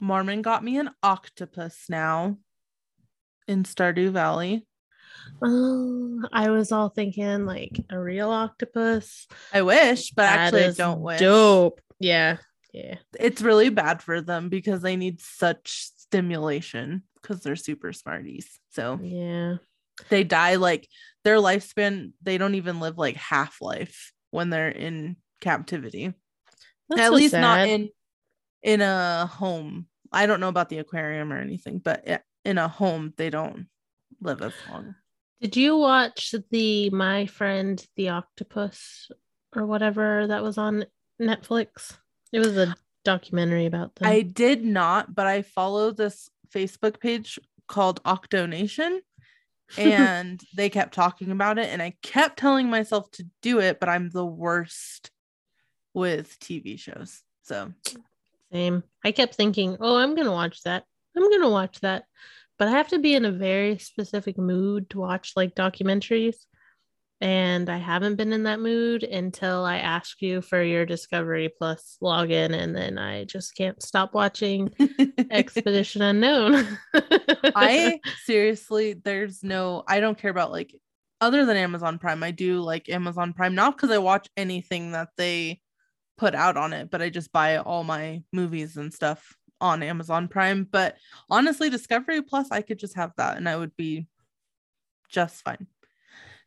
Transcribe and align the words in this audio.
Mormon 0.00 0.42
got 0.42 0.62
me 0.64 0.78
an 0.78 0.90
octopus 1.02 1.86
now 1.88 2.38
in 3.48 3.62
Stardew 3.62 4.10
Valley. 4.10 4.66
Oh, 5.42 6.22
I 6.32 6.50
was 6.50 6.72
all 6.72 6.88
thinking 6.88 7.46
like 7.46 7.84
a 7.90 7.98
real 7.98 8.30
octopus. 8.30 9.26
I 9.52 9.62
wish, 9.62 10.10
but 10.10 10.22
That 10.22 10.38
actually, 10.38 10.64
I 10.66 10.70
don't 10.72 11.00
wish. 11.00 11.20
Dope. 11.20 11.80
Yeah. 11.98 12.38
Yeah. 12.72 12.96
It's 13.18 13.42
really 13.42 13.70
bad 13.70 14.02
for 14.02 14.20
them 14.20 14.48
because 14.48 14.82
they 14.82 14.96
need 14.96 15.20
such 15.20 15.90
stimulation 15.96 17.02
because 17.20 17.42
they're 17.42 17.56
super 17.56 17.92
smarties. 17.92 18.60
So 18.70 19.00
Yeah. 19.02 19.56
they 20.10 20.24
die 20.24 20.56
like 20.56 20.86
their 21.24 21.36
lifespan, 21.36 22.12
they 22.22 22.38
don't 22.38 22.54
even 22.54 22.80
live 22.80 22.98
like 22.98 23.16
half 23.16 23.60
life 23.60 24.12
when 24.30 24.50
they're 24.50 24.68
in 24.68 25.16
captivity. 25.40 26.12
That's 26.88 27.00
At 27.00 27.08
so 27.08 27.14
least 27.14 27.34
not 27.34 27.66
in 27.66 27.88
in 28.66 28.80
a 28.82 29.26
home. 29.26 29.86
I 30.12 30.26
don't 30.26 30.40
know 30.40 30.48
about 30.48 30.68
the 30.68 30.78
aquarium 30.78 31.32
or 31.32 31.38
anything, 31.38 31.78
but 31.78 32.24
in 32.44 32.58
a 32.58 32.68
home 32.68 33.14
they 33.16 33.30
don't 33.30 33.68
live 34.20 34.42
as 34.42 34.52
long. 34.68 34.96
Did 35.40 35.56
you 35.56 35.76
watch 35.76 36.34
the 36.50 36.90
My 36.90 37.26
Friend 37.26 37.82
the 37.96 38.10
Octopus 38.10 39.10
or 39.54 39.66
whatever 39.66 40.26
that 40.26 40.42
was 40.42 40.58
on 40.58 40.84
Netflix? 41.22 41.96
It 42.32 42.40
was 42.40 42.56
a 42.56 42.74
documentary 43.04 43.66
about 43.66 43.94
them. 43.94 44.08
I 44.08 44.22
did 44.22 44.64
not, 44.64 45.14
but 45.14 45.26
I 45.26 45.42
follow 45.42 45.92
this 45.92 46.28
Facebook 46.52 46.98
page 46.98 47.38
called 47.68 48.02
Octonation 48.02 48.98
and 49.78 50.40
they 50.56 50.70
kept 50.70 50.94
talking 50.94 51.30
about 51.30 51.58
it 51.58 51.68
and 51.68 51.80
I 51.80 51.94
kept 52.02 52.38
telling 52.38 52.68
myself 52.68 53.10
to 53.12 53.26
do 53.42 53.60
it, 53.60 53.78
but 53.78 53.88
I'm 53.88 54.10
the 54.10 54.26
worst 54.26 55.10
with 55.94 56.38
TV 56.40 56.78
shows. 56.78 57.22
So 57.42 57.72
Same. 58.56 58.84
I 59.04 59.12
kept 59.12 59.34
thinking, 59.34 59.76
oh, 59.80 59.96
I'm 59.96 60.14
going 60.14 60.24
to 60.24 60.32
watch 60.32 60.62
that. 60.62 60.84
I'm 61.14 61.28
going 61.28 61.42
to 61.42 61.50
watch 61.50 61.78
that. 61.80 62.04
But 62.58 62.68
I 62.68 62.70
have 62.70 62.88
to 62.88 62.98
be 62.98 63.14
in 63.14 63.26
a 63.26 63.30
very 63.30 63.76
specific 63.76 64.38
mood 64.38 64.88
to 64.90 64.98
watch 64.98 65.34
like 65.36 65.54
documentaries. 65.54 66.36
And 67.20 67.68
I 67.68 67.76
haven't 67.76 68.16
been 68.16 68.32
in 68.32 68.44
that 68.44 68.60
mood 68.60 69.02
until 69.02 69.62
I 69.62 69.76
ask 69.76 70.22
you 70.22 70.40
for 70.40 70.62
your 70.62 70.86
Discovery 70.86 71.50
Plus 71.50 71.98
login. 72.02 72.54
And 72.54 72.74
then 72.74 72.96
I 72.96 73.24
just 73.24 73.54
can't 73.54 73.82
stop 73.82 74.14
watching 74.14 74.72
Expedition 75.30 76.00
Unknown. 76.00 76.78
I 77.54 78.00
seriously, 78.24 78.94
there's 78.94 79.42
no, 79.42 79.82
I 79.86 80.00
don't 80.00 80.16
care 80.16 80.30
about 80.30 80.50
like 80.50 80.74
other 81.20 81.44
than 81.44 81.58
Amazon 81.58 81.98
Prime. 81.98 82.22
I 82.22 82.30
do 82.30 82.62
like 82.62 82.88
Amazon 82.88 83.34
Prime, 83.34 83.54
not 83.54 83.76
because 83.76 83.90
I 83.90 83.98
watch 83.98 84.28
anything 84.34 84.92
that 84.92 85.08
they 85.18 85.60
put 86.16 86.34
out 86.34 86.56
on 86.56 86.72
it, 86.72 86.90
but 86.90 87.02
I 87.02 87.10
just 87.10 87.32
buy 87.32 87.58
all 87.58 87.84
my 87.84 88.22
movies 88.32 88.76
and 88.76 88.92
stuff 88.92 89.36
on 89.60 89.82
Amazon 89.82 90.28
Prime. 90.28 90.66
But 90.70 90.96
honestly, 91.30 91.70
Discovery 91.70 92.22
Plus, 92.22 92.48
I 92.50 92.62
could 92.62 92.78
just 92.78 92.96
have 92.96 93.12
that 93.16 93.36
and 93.36 93.48
I 93.48 93.56
would 93.56 93.76
be 93.76 94.06
just 95.08 95.42
fine. 95.44 95.66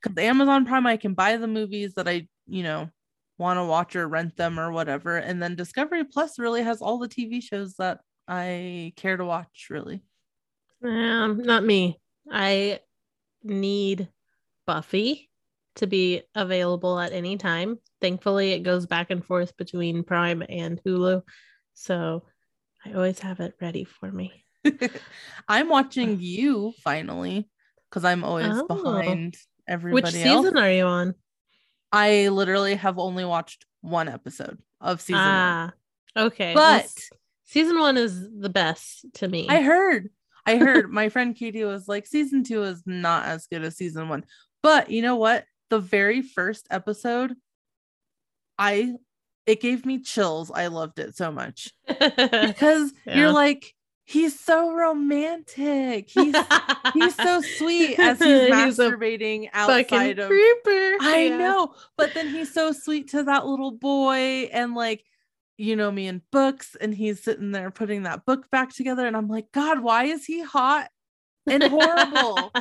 Because 0.02 0.18
Amazon 0.18 0.66
Prime, 0.66 0.88
I 0.88 0.98
can 0.98 1.14
buy 1.14 1.38
the 1.38 1.48
movies 1.48 1.94
that 1.96 2.08
I, 2.08 2.28
you 2.48 2.64
know, 2.64 2.90
want 3.38 3.58
to 3.58 3.66
watch 3.66 3.96
or 3.96 4.08
rent 4.08 4.36
them 4.36 4.60
or 4.60 4.72
whatever. 4.72 5.18
And 5.18 5.42
then 5.42 5.56
Discovery 5.56 6.04
Plus 6.04 6.40
really 6.40 6.64
has 6.64 6.82
all 6.82 7.00
the 7.00 7.10
TV 7.10 7.42
shows 7.42 7.76
that 7.76 8.00
I 8.28 8.94
care 8.96 9.18
to 9.18 9.26
watch, 9.26 9.68
really. 9.70 10.04
Um, 10.84 11.42
not 11.44 11.64
me. 11.64 12.00
I 12.32 12.80
need 13.44 14.08
Buffy 14.66 15.29
to 15.76 15.88
be 15.88 16.22
available 16.36 17.00
at 17.00 17.12
any 17.14 17.38
time. 17.38 17.78
Thankfully, 18.02 18.52
it 18.52 18.60
goes 18.64 18.86
back 18.86 19.12
and 19.12 19.24
forth 19.24 19.56
between 19.58 20.04
Prime 20.04 20.44
and 20.48 20.82
Hulu. 20.84 21.22
So 21.74 22.24
I 22.86 22.94
always 22.94 23.20
have 23.20 23.40
it 23.40 23.54
ready 23.62 23.84
for 23.84 24.12
me. 24.12 24.46
I'm 25.48 25.70
watching 25.70 26.18
you 26.20 26.74
finally 26.84 27.48
because 27.90 28.04
I'm 28.06 28.24
always 28.24 28.48
Oh. 28.52 28.68
behind 28.68 29.36
everybody 29.68 29.94
Which 30.04 30.26
else. 30.26 30.44
season 30.46 30.58
are 30.58 30.72
you 30.72 30.84
on? 30.86 31.16
I 31.92 32.28
literally 32.30 32.76
have 32.76 33.00
only 33.00 33.26
watched 33.26 33.66
one 33.82 34.08
episode 34.10 34.60
of 34.82 35.02
season 35.02 35.22
one. 35.22 35.28
ah, 35.28 35.72
okay. 36.18 36.54
But 36.54 36.88
season 37.46 37.80
one 37.80 37.98
is 37.98 38.28
the 38.38 38.50
best 38.50 39.06
to 39.16 39.28
me. 39.28 39.48
I 39.50 39.62
heard, 39.62 40.10
I 40.46 40.58
heard 40.58 40.90
my 40.92 41.10
friend 41.10 41.36
Katie 41.36 41.64
was 41.64 41.88
like, 41.88 42.06
season 42.06 42.44
two 42.44 42.64
is 42.64 42.84
not 42.86 43.26
as 43.26 43.48
good 43.48 43.64
as 43.64 43.78
season 43.78 44.08
one. 44.10 44.24
But 44.62 44.92
you 44.92 45.02
know 45.02 45.16
what? 45.16 45.46
The 45.70 45.80
very 45.80 46.22
first 46.22 46.68
episode, 46.72 47.36
I 48.58 48.94
it 49.46 49.62
gave 49.62 49.86
me 49.86 50.00
chills. 50.02 50.52
I 50.52 50.68
loved 50.68 51.00
it 51.00 51.16
so 51.16 51.32
much 51.32 51.74
because 51.88 52.94
Yeah. 53.06 53.18
you're 53.18 53.32
like, 53.32 53.74
he's 54.06 54.40
so 54.40 54.72
romantic. 54.74 56.10
He's 56.10 56.36
he's 56.94 57.16
so 57.16 57.42
sweet 57.42 57.98
as 58.00 58.20
he's 58.24 58.40
masturbating 58.42 59.50
outside 59.54 60.20
of 60.20 60.28
creeper. 60.30 60.98
I 61.02 61.28
Yeah. 61.30 61.38
know, 61.38 61.74
but 61.98 62.14
then 62.14 62.28
he's 62.28 62.54
so 62.54 62.72
sweet 62.72 63.10
to 63.12 63.24
that 63.24 63.46
little 63.48 63.72
boy 63.72 64.50
and 64.52 64.76
like 64.76 65.04
you 65.58 65.76
know 65.76 65.92
me 65.92 66.08
in 66.08 66.22
books 66.32 66.76
and 66.80 66.94
he's 66.94 67.22
sitting 67.22 67.52
there 67.52 67.70
putting 67.70 68.04
that 68.04 68.26
book 68.26 68.50
back 68.50 68.74
together 68.74 69.06
and 69.06 69.18
I'm 69.18 69.28
like 69.28 69.52
god 69.52 69.82
why 69.82 70.06
is 70.06 70.26
he 70.26 70.42
hot 70.42 70.88
and 71.50 71.64
horrible 71.64 72.52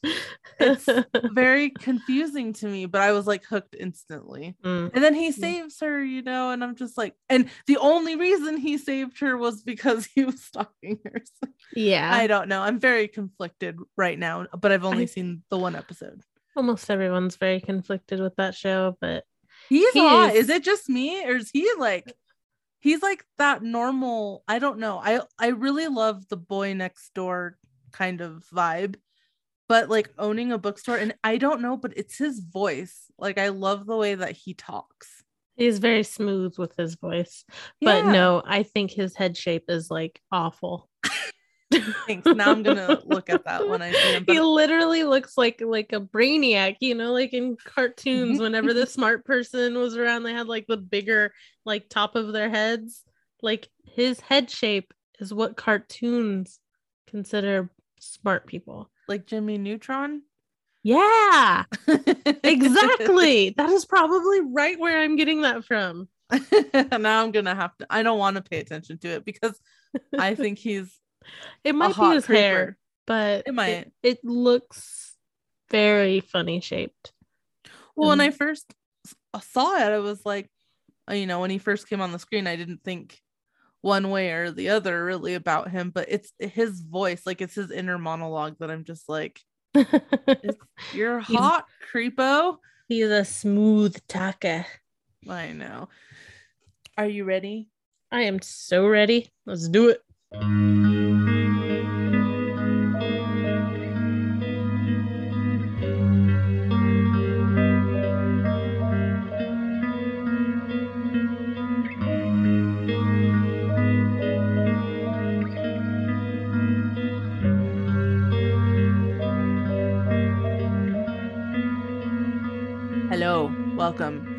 it's 0.60 0.88
very 1.32 1.70
confusing 1.70 2.52
to 2.54 2.66
me 2.66 2.86
but 2.86 3.00
I 3.00 3.12
was 3.12 3.26
like 3.26 3.44
hooked 3.44 3.74
instantly 3.78 4.54
Mm. 4.64 4.90
and 4.94 5.02
then 5.04 5.14
he 5.14 5.32
saves 5.32 5.80
her 5.80 6.02
you 6.02 6.22
know 6.22 6.50
and 6.50 6.62
I'm 6.64 6.76
just 6.76 6.96
like 6.96 7.14
and 7.28 7.48
the 7.66 7.76
only 7.78 8.16
reason 8.16 8.56
he 8.56 8.78
saved 8.78 9.20
her 9.20 9.36
was 9.36 9.62
because 9.62 10.06
he 10.14 10.24
was 10.24 10.42
stalking 10.42 10.98
her 11.04 11.22
So 11.42 11.48
Yeah. 11.74 12.10
I 12.12 12.26
don't 12.26 12.48
know 12.48 12.60
I'm 12.62 12.78
very 12.78 13.08
conflicted 13.08 13.78
right 13.96 14.18
now 14.18 14.46
but 14.58 14.72
I've 14.72 14.84
only 14.84 15.02
I- 15.04 15.06
seen 15.06 15.42
the 15.50 15.58
one 15.58 15.76
episode 15.76 16.22
Almost 16.56 16.90
everyone's 16.90 17.36
very 17.36 17.60
conflicted 17.60 18.18
with 18.18 18.34
that 18.36 18.54
show, 18.54 18.96
but 18.98 19.24
He's 19.68 19.92
He 19.92 20.00
hot. 20.00 20.30
is- 20.34 20.44
Is 20.44 20.48
it 20.48 20.64
just 20.64 20.88
me 20.88 21.22
or 21.26 21.36
is 21.36 21.50
he 21.50 21.68
like 21.78 22.10
he's 22.80 23.02
like 23.02 23.24
that 23.36 23.62
normal? 23.62 24.42
I 24.48 24.58
don't 24.58 24.78
know. 24.78 24.98
I 24.98 25.20
I 25.38 25.48
really 25.48 25.86
love 25.88 26.26
the 26.28 26.36
boy 26.38 26.72
next 26.72 27.12
door 27.12 27.58
kind 27.96 28.20
of 28.20 28.44
vibe. 28.54 28.96
But 29.68 29.88
like 29.88 30.10
owning 30.18 30.52
a 30.52 30.58
bookstore 30.58 30.96
and 30.96 31.14
I 31.24 31.38
don't 31.38 31.60
know, 31.60 31.76
but 31.76 31.92
it's 31.96 32.16
his 32.18 32.38
voice. 32.38 33.10
Like 33.18 33.36
I 33.38 33.48
love 33.48 33.86
the 33.86 33.96
way 33.96 34.14
that 34.14 34.32
he 34.36 34.54
talks. 34.54 35.24
he's 35.56 35.78
very 35.78 36.02
smooth 36.04 36.56
with 36.58 36.76
his 36.76 36.94
voice. 36.94 37.44
But 37.80 38.04
Yeah. 38.04 38.12
no, 38.12 38.42
I 38.46 38.62
think 38.62 38.90
his 38.92 39.16
head 39.16 39.36
shape 39.36 39.64
is 39.68 39.90
like 39.90 40.20
awful. 40.30 40.88
Thanks. 42.06 42.26
Now 42.32 42.52
I'm 42.52 42.62
gonna 42.62 43.00
look 43.06 43.28
at 43.28 43.44
that 43.44 43.68
when 43.68 43.82
I 43.82 43.90
see 43.90 44.12
him. 44.12 44.24
he 44.26 44.38
literally 44.38 45.02
looks 45.02 45.36
like 45.36 45.60
like 45.60 45.92
a 45.92 46.00
brainiac, 46.00 46.76
you 46.80 46.94
know, 46.94 47.12
like 47.12 47.32
in 47.32 47.56
Mm-hmm. 47.56 47.68
cartoons. 47.74 48.40
Whenever 48.40 48.72
the 48.72 48.86
smart 48.96 49.24
person 49.24 49.76
was 49.76 49.96
around, 49.96 50.22
they 50.22 50.32
had 50.32 50.46
like 50.46 50.66
the 50.68 50.76
bigger 50.76 51.32
like 51.64 51.88
top 51.88 52.14
of 52.14 52.32
their 52.32 52.48
heads. 52.48 53.02
Like 53.42 53.68
his 53.84 54.20
head 54.20 54.48
shape 54.48 54.94
is 55.18 55.34
what 55.34 55.56
cartoons 55.56 56.60
consider 57.08 57.70
smart 58.00 58.46
people. 58.46 58.90
like 59.08 59.26
Jimmy 59.26 59.58
Neutron. 59.58 60.22
Yeah, 60.82 61.64
exactly. 62.44 63.54
that 63.56 63.70
is 63.70 63.84
probably 63.84 64.40
right 64.40 64.78
where 64.78 65.00
I'm 65.00 65.16
getting 65.16 65.42
that 65.42 65.64
from. 65.64 66.08
now 66.92 67.22
I'm 67.22 67.30
gonna 67.32 67.54
have 67.54 67.76
to 67.78 67.86
I 67.90 68.02
don't 68.02 68.18
want 68.18 68.36
to 68.36 68.42
pay 68.42 68.58
attention 68.58 68.98
to 68.98 69.08
it 69.08 69.24
because 69.24 69.58
I 70.18 70.34
think 70.36 70.58
he's 70.58 70.96
It 71.64 71.74
might 71.74 71.96
be 71.96 72.10
his 72.10 72.26
creeper. 72.26 72.40
hair, 72.40 72.78
but 73.06 73.44
It 73.46 73.54
might. 73.54 73.92
It, 74.02 74.24
looks 74.24 75.14
very 75.70 76.20
funny 76.20 76.60
shaped. 76.60 77.12
Well, 77.96 78.08
when 78.10 78.18
Mhm. 78.18 78.22
I 78.22 78.30
first 78.30 78.72
saw 79.40 79.74
it, 79.76 79.90
I 79.92 79.98
was 79.98 80.24
like, 80.24 80.50
uh, 81.10 81.14
you 81.14 81.26
know, 81.26 81.40
when 81.40 81.50
he 81.50 81.58
first 81.58 81.88
came 81.88 82.00
on 82.00 82.12
the 82.12 82.18
screen, 82.18 82.46
I 82.46 82.56
didn't 82.56 82.82
think 82.84 83.20
one 83.86 84.10
way 84.10 84.32
or 84.32 84.50
the 84.50 84.68
other 84.70 85.04
really 85.04 85.34
about 85.34 85.70
him, 85.70 85.90
but 85.90 86.06
it's 86.08 86.32
his 86.40 86.80
voice, 86.80 87.22
like 87.24 87.40
it's 87.40 87.54
his 87.54 87.70
inner 87.70 87.96
monologue 87.98 88.56
that 88.58 88.70
I'm 88.70 88.82
just 88.84 89.08
like, 89.08 89.40
you're 90.92 91.20
He's- 91.20 91.40
hot, 91.40 91.64
creepo. 91.92 92.58
He's 92.88 93.08
a 93.08 93.24
smooth 93.24 93.96
talker. 94.08 94.66
I 95.28 95.52
know. 95.52 95.88
Are 96.98 97.06
you 97.06 97.24
ready? 97.24 97.68
I 98.12 98.22
am 98.22 98.40
so 98.42 98.86
ready. 98.86 99.30
Let's 99.44 99.68
do 99.68 99.88
it. 99.88 100.02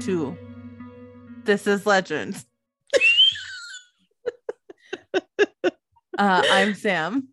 To 0.07 0.37
This 1.43 1.67
is 1.67 1.85
Legend. 1.85 2.41
Uh, 6.17 6.41
I'm 6.49 6.73
Samm. 6.73 7.23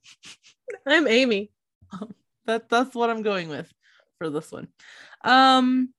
I'm 0.85 1.07
Amy. 1.07 1.51
That 2.47 2.69
that's 2.69 2.95
what 2.95 3.09
I'm 3.09 3.23
going 3.23 3.49
with 3.49 3.73
for 4.19 4.29
this 4.29 4.51
one. 4.51 4.69
Um 5.25 5.95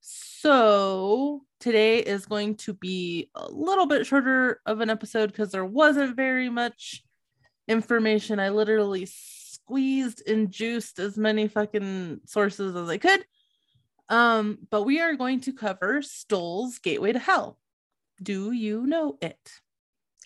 so 0.00 1.42
today 1.60 1.98
is 1.98 2.24
going 2.24 2.56
to 2.56 2.72
be 2.72 3.30
a 3.34 3.46
little 3.48 3.86
bit 3.86 4.06
shorter 4.06 4.60
of 4.64 4.80
an 4.80 4.88
episode 4.88 5.26
because 5.30 5.52
there 5.52 5.66
wasn't 5.66 6.16
very 6.16 6.48
much 6.48 7.04
information. 7.68 8.40
I 8.40 8.48
literally 8.48 9.06
squeezed 9.06 10.26
and 10.26 10.50
juiced 10.50 10.98
as 10.98 11.18
many 11.18 11.46
fucking 11.46 12.22
sources 12.24 12.74
as 12.74 12.88
I 12.88 12.96
could. 12.96 13.22
Um, 14.10 14.58
but 14.70 14.82
we 14.82 15.00
are 15.00 15.14
going 15.14 15.40
to 15.42 15.52
cover 15.52 16.02
Stull's 16.02 16.78
Gateway 16.78 17.12
to 17.12 17.18
Hell. 17.18 17.58
Do 18.20 18.50
you 18.50 18.86
know 18.86 19.16
it? 19.22 19.38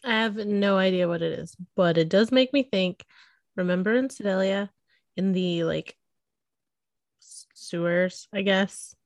I 0.02 0.22
have 0.22 0.36
no 0.36 0.76
idea 0.78 1.06
what 1.06 1.22
it 1.22 1.38
is, 1.38 1.54
but 1.76 1.96
it 1.96 2.08
does 2.08 2.32
make 2.32 2.52
me 2.52 2.62
think. 2.62 3.04
Remember 3.56 3.94
in 3.94 4.10
Sedalia, 4.10 4.70
in 5.16 5.32
the 5.32 5.64
like 5.64 5.96
sewers, 7.20 8.26
I 8.32 8.42
guess, 8.42 8.96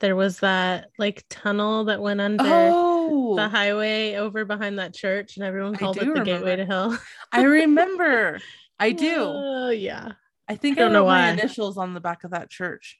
there 0.00 0.16
was 0.16 0.40
that 0.40 0.90
like 0.98 1.24
tunnel 1.28 1.84
that 1.84 2.00
went 2.00 2.20
under 2.20 2.42
Oh, 2.46 3.36
the 3.36 3.48
highway 3.48 4.14
over 4.14 4.44
behind 4.44 4.78
that 4.78 4.94
church, 4.94 5.36
and 5.36 5.44
everyone 5.44 5.76
called 5.76 5.98
it 5.98 6.14
the 6.14 6.22
Gateway 6.22 6.56
to 6.56 6.64
Hell. 6.64 6.98
I 7.32 7.42
remember. 7.42 8.40
I 8.78 8.92
do. 8.92 9.24
Oh 9.68 9.70
yeah. 9.70 10.12
I 10.48 10.56
think 10.56 10.78
I 10.78 10.80
I, 10.80 10.84
don't 10.84 10.94
wrote 10.94 11.00
know 11.00 11.06
my 11.06 11.30
initials 11.30 11.76
on 11.76 11.92
the 11.92 12.00
back 12.00 12.24
of 12.24 12.30
that 12.30 12.48
church. 12.48 12.98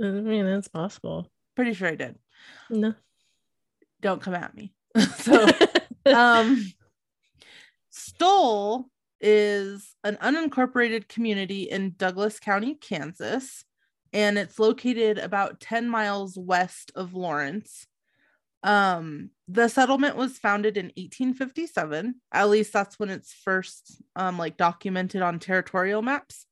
I 0.00 0.04
mean, 0.04 0.46
that's 0.46 0.68
possible. 0.68 1.30
Pretty 1.56 1.74
sure 1.74 1.88
I 1.88 1.96
did. 1.96 2.16
No. 2.70 2.94
Don't 4.00 4.22
come 4.22 4.34
at 4.34 4.54
me. 4.54 4.72
so 5.18 5.46
um 6.06 6.64
Stull 7.90 8.90
is 9.20 9.96
an 10.04 10.16
unincorporated 10.16 11.08
community 11.08 11.62
in 11.64 11.94
Douglas 11.96 12.38
County, 12.38 12.74
Kansas, 12.74 13.64
and 14.12 14.38
it's 14.38 14.60
located 14.60 15.18
about 15.18 15.58
10 15.58 15.88
miles 15.88 16.38
west 16.38 16.92
of 16.94 17.14
Lawrence. 17.14 17.86
Um 18.62 19.30
the 19.48 19.68
settlement 19.68 20.16
was 20.16 20.38
founded 20.38 20.76
in 20.76 20.86
1857. 20.96 22.16
At 22.32 22.48
least 22.50 22.72
that's 22.72 22.98
when 22.98 23.10
it's 23.10 23.32
first 23.32 24.00
um 24.14 24.38
like 24.38 24.56
documented 24.56 25.22
on 25.22 25.38
territorial 25.38 26.02
maps. 26.02 26.46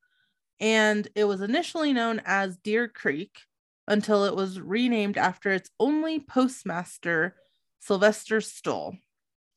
And 0.61 1.07
it 1.15 1.25
was 1.25 1.41
initially 1.41 1.93
known 1.93 2.23
as 2.25 2.57
Deer 2.57 2.89
Creek 2.89 3.41
until 3.89 4.25
it 4.25 4.35
was 4.35 4.61
renamed 4.61 5.19
after 5.19 5.53
its 5.53 5.71
only 5.79 6.19
postmaster, 6.19 7.37
Sylvester 7.81 8.41
Stull 8.41 8.97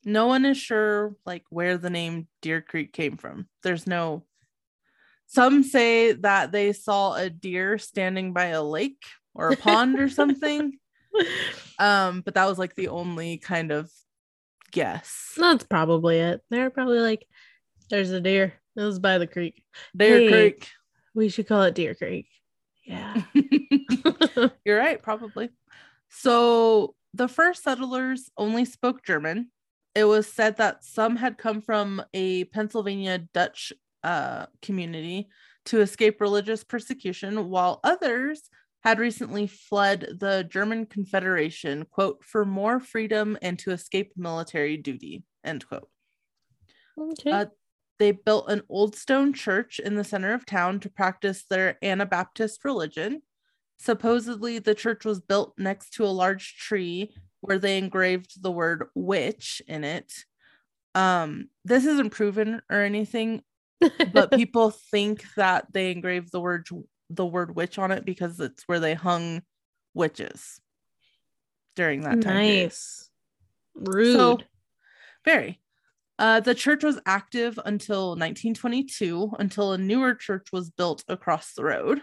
no 0.04 0.26
one 0.26 0.44
is 0.44 0.56
sure 0.56 1.14
like 1.26 1.44
where 1.50 1.76
the 1.76 1.90
name 1.90 2.26
deer 2.40 2.60
creek 2.60 2.92
came 2.92 3.16
from 3.16 3.46
there's 3.62 3.86
no 3.86 4.24
some 5.26 5.62
say 5.62 6.12
that 6.12 6.52
they 6.52 6.72
saw 6.72 7.14
a 7.14 7.30
deer 7.30 7.78
standing 7.78 8.32
by 8.32 8.46
a 8.46 8.62
lake 8.62 9.04
or 9.34 9.48
a 9.48 9.56
pond 9.56 9.98
or 10.00 10.08
something 10.08 10.78
um 11.78 12.22
but 12.22 12.34
that 12.34 12.46
was 12.46 12.58
like 12.58 12.74
the 12.74 12.88
only 12.88 13.36
kind 13.38 13.70
of 13.70 13.90
guess 14.72 15.32
That's 15.36 15.64
probably 15.64 16.18
it. 16.18 16.42
They're 16.48 16.70
probably 16.70 17.00
like, 17.00 17.26
there's 17.88 18.12
a 18.12 18.20
deer. 18.20 18.54
It 18.76 18.82
was 18.82 19.00
by 19.00 19.18
the 19.18 19.26
creek. 19.26 19.64
deer 19.96 20.20
Hey. 20.20 20.28
creek 20.28 20.68
We 21.14 21.28
should 21.28 21.48
call 21.48 21.62
it 21.62 21.74
Deer 21.74 21.94
Creek. 21.94 22.26
Yeah. 22.84 23.22
you're 24.64 24.78
right 24.78 25.02
probably 25.02 25.50
so 26.08 26.94
the 27.14 27.28
first 27.28 27.62
settlers 27.62 28.30
only 28.36 28.64
spoke 28.64 29.04
german 29.04 29.50
it 29.94 30.04
was 30.04 30.26
said 30.32 30.56
that 30.56 30.84
some 30.84 31.16
had 31.16 31.38
come 31.38 31.60
from 31.60 32.02
a 32.14 32.44
pennsylvania 32.44 33.18
dutch 33.32 33.72
uh, 34.02 34.46
community 34.62 35.28
to 35.66 35.80
escape 35.80 36.20
religious 36.20 36.64
persecution 36.64 37.50
while 37.50 37.80
others 37.84 38.48
had 38.82 38.98
recently 38.98 39.46
fled 39.46 40.16
the 40.18 40.46
german 40.50 40.86
confederation 40.86 41.84
quote 41.90 42.24
for 42.24 42.44
more 42.44 42.80
freedom 42.80 43.36
and 43.42 43.58
to 43.58 43.70
escape 43.70 44.12
military 44.16 44.76
duty 44.76 45.22
end 45.44 45.66
quote 45.66 45.88
okay. 46.98 47.30
Uh, 47.30 47.46
they 48.00 48.12
built 48.12 48.48
an 48.48 48.62
old 48.70 48.96
stone 48.96 49.34
church 49.34 49.78
in 49.78 49.94
the 49.94 50.02
center 50.02 50.32
of 50.32 50.46
town 50.46 50.80
to 50.80 50.88
practice 50.88 51.44
their 51.44 51.76
Anabaptist 51.84 52.64
religion. 52.64 53.20
Supposedly, 53.78 54.58
the 54.58 54.74
church 54.74 55.04
was 55.04 55.20
built 55.20 55.52
next 55.58 55.90
to 55.94 56.06
a 56.06 56.08
large 56.08 56.56
tree 56.56 57.14
where 57.42 57.58
they 57.58 57.76
engraved 57.76 58.42
the 58.42 58.50
word 58.50 58.86
witch 58.94 59.60
in 59.68 59.84
it. 59.84 60.12
Um, 60.94 61.50
this 61.66 61.84
isn't 61.84 62.10
proven 62.10 62.62
or 62.70 62.80
anything, 62.80 63.42
but 64.12 64.30
people 64.34 64.70
think 64.70 65.22
that 65.36 65.66
they 65.70 65.90
engraved 65.90 66.32
the 66.32 66.40
word 66.40 66.66
the 67.10 67.26
word 67.26 67.54
witch 67.54 67.78
on 67.78 67.90
it 67.90 68.04
because 68.04 68.40
it's 68.40 68.62
where 68.66 68.80
they 68.80 68.94
hung 68.94 69.42
witches 69.92 70.60
during 71.76 72.02
that 72.02 72.22
time. 72.22 72.36
period. 72.36 72.62
nice. 72.62 73.10
Rude. 73.74 74.16
So, 74.16 74.38
very. 75.24 75.60
Uh, 76.20 76.38
the 76.38 76.54
church 76.54 76.84
was 76.84 77.00
active 77.06 77.58
until 77.64 78.10
1922, 78.10 79.32
until 79.38 79.72
a 79.72 79.78
newer 79.78 80.14
church 80.14 80.48
was 80.52 80.68
built 80.68 81.02
across 81.08 81.54
the 81.54 81.64
road. 81.64 82.02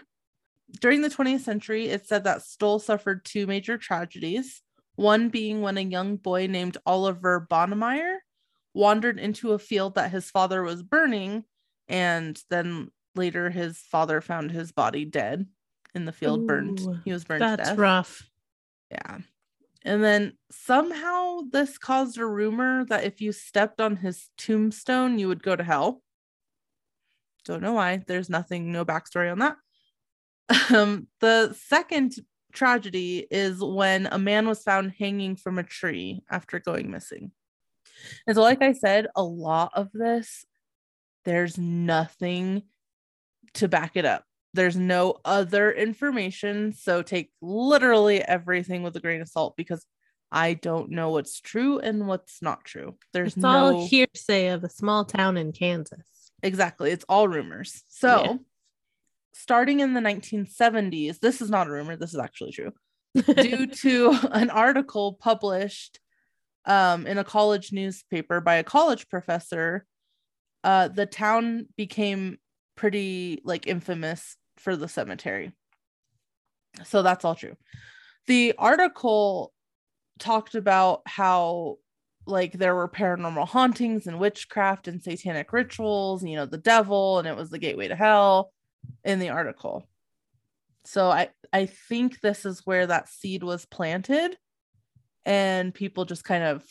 During 0.80 1.02
the 1.02 1.08
20th 1.08 1.42
century, 1.42 1.86
it's 1.86 2.08
said 2.08 2.24
that 2.24 2.42
Stull 2.42 2.80
suffered 2.80 3.24
two 3.24 3.46
major 3.46 3.78
tragedies. 3.78 4.60
One 4.96 5.28
being 5.28 5.62
when 5.62 5.78
a 5.78 5.82
young 5.82 6.16
boy 6.16 6.48
named 6.48 6.76
Oliver 6.84 7.46
Bonnemeyer 7.48 8.16
wandered 8.74 9.20
into 9.20 9.52
a 9.52 9.58
field 9.58 9.94
that 9.94 10.10
his 10.10 10.28
father 10.28 10.64
was 10.64 10.82
burning, 10.82 11.44
and 11.86 12.42
then 12.50 12.90
later 13.14 13.50
his 13.50 13.78
father 13.78 14.20
found 14.20 14.50
his 14.50 14.72
body 14.72 15.04
dead 15.04 15.46
in 15.94 16.06
the 16.06 16.12
field, 16.12 16.44
burned. 16.44 16.80
He 17.04 17.12
was 17.12 17.24
burned. 17.24 17.40
to 17.40 17.46
That's 17.46 17.68
death. 17.70 17.78
rough. 17.78 18.28
Yeah. 18.90 19.18
And 19.88 20.04
then 20.04 20.34
somehow 20.50 21.40
this 21.50 21.78
caused 21.78 22.18
a 22.18 22.26
rumor 22.26 22.84
that 22.90 23.04
if 23.04 23.22
you 23.22 23.32
stepped 23.32 23.80
on 23.80 23.96
his 23.96 24.28
tombstone, 24.36 25.18
you 25.18 25.28
would 25.28 25.42
go 25.42 25.56
to 25.56 25.64
hell. 25.64 26.02
Don't 27.46 27.62
know 27.62 27.72
why. 27.72 28.02
There's 28.06 28.28
nothing, 28.28 28.70
no 28.70 28.84
backstory 28.84 29.32
on 29.32 29.38
that. 29.40 29.56
Um, 30.74 31.08
the 31.20 31.54
second 31.54 32.14
tragedy 32.52 33.26
is 33.30 33.62
when 33.62 34.06
a 34.06 34.18
man 34.18 34.46
was 34.46 34.62
found 34.62 34.92
hanging 34.98 35.36
from 35.36 35.58
a 35.58 35.62
tree 35.62 36.22
after 36.30 36.58
going 36.58 36.90
missing. 36.90 37.32
And 38.26 38.36
so, 38.36 38.42
like 38.42 38.62
I 38.62 38.72
said, 38.72 39.06
a 39.16 39.22
lot 39.22 39.72
of 39.74 39.88
this, 39.92 40.44
there's 41.24 41.56
nothing 41.56 42.64
to 43.54 43.68
back 43.68 43.92
it 43.96 44.04
up. 44.04 44.24
There's 44.58 44.76
no 44.76 45.20
other 45.24 45.70
information. 45.70 46.72
So 46.72 47.00
take 47.00 47.30
literally 47.40 48.20
everything 48.22 48.82
with 48.82 48.96
a 48.96 49.00
grain 49.00 49.20
of 49.20 49.28
salt 49.28 49.54
because 49.56 49.86
I 50.32 50.54
don't 50.54 50.90
know 50.90 51.10
what's 51.10 51.40
true 51.40 51.78
and 51.78 52.08
what's 52.08 52.42
not 52.42 52.64
true. 52.64 52.96
There's 53.12 53.34
It's 53.34 53.36
no 53.36 53.68
all 53.68 53.86
hearsay 53.86 54.48
of 54.48 54.64
a 54.64 54.68
small 54.68 55.04
town 55.04 55.36
in 55.36 55.52
Kansas. 55.52 56.32
exactly. 56.42 56.90
It's 56.90 57.04
all 57.08 57.28
rumors. 57.28 57.84
So 57.86 58.22
Yeah. 58.24 58.36
starting 59.32 59.78
in 59.78 59.94
the 59.94 60.00
1970s, 60.00 61.20
this 61.20 61.40
is 61.40 61.50
not 61.50 61.68
a 61.68 61.70
rumor, 61.70 61.94
this 61.94 62.12
is 62.12 62.18
actually 62.18 62.50
true. 62.50 62.72
due 63.36 63.68
to 63.68 64.12
an 64.32 64.50
article 64.50 65.12
published 65.12 66.00
um, 66.64 67.06
in 67.06 67.16
a 67.16 67.22
college 67.22 67.70
newspaper 67.72 68.40
by 68.40 68.56
a 68.56 68.64
college 68.64 69.08
professor, 69.08 69.86
uh, 70.64 70.88
the 70.88 71.06
town 71.06 71.68
became 71.76 72.38
pretty 72.74 73.40
like 73.44 73.68
infamous 73.68 74.36
for 74.58 74.76
the 74.76 74.88
cemetery. 74.88 75.52
So 76.84 77.02
that's 77.02 77.24
all 77.24 77.34
true. 77.34 77.56
The 78.26 78.54
article 78.58 79.52
talked 80.18 80.54
about 80.54 81.02
how 81.06 81.78
like 82.26 82.52
there 82.52 82.74
were 82.74 82.88
paranormal 82.88 83.48
hauntings 83.48 84.06
and 84.06 84.18
witchcraft 84.18 84.86
and 84.86 85.02
satanic 85.02 85.52
rituals, 85.52 86.22
you 86.22 86.36
know, 86.36 86.46
the 86.46 86.58
devil, 86.58 87.18
and 87.18 87.26
it 87.26 87.36
was 87.36 87.50
the 87.50 87.58
gateway 87.58 87.88
to 87.88 87.96
hell 87.96 88.52
in 89.04 89.18
the 89.18 89.30
article. 89.30 89.88
So 90.84 91.10
I 91.10 91.30
I 91.52 91.66
think 91.66 92.20
this 92.20 92.44
is 92.44 92.62
where 92.64 92.86
that 92.86 93.08
seed 93.08 93.42
was 93.42 93.64
planted 93.66 94.36
and 95.24 95.74
people 95.74 96.04
just 96.04 96.24
kind 96.24 96.44
of 96.44 96.64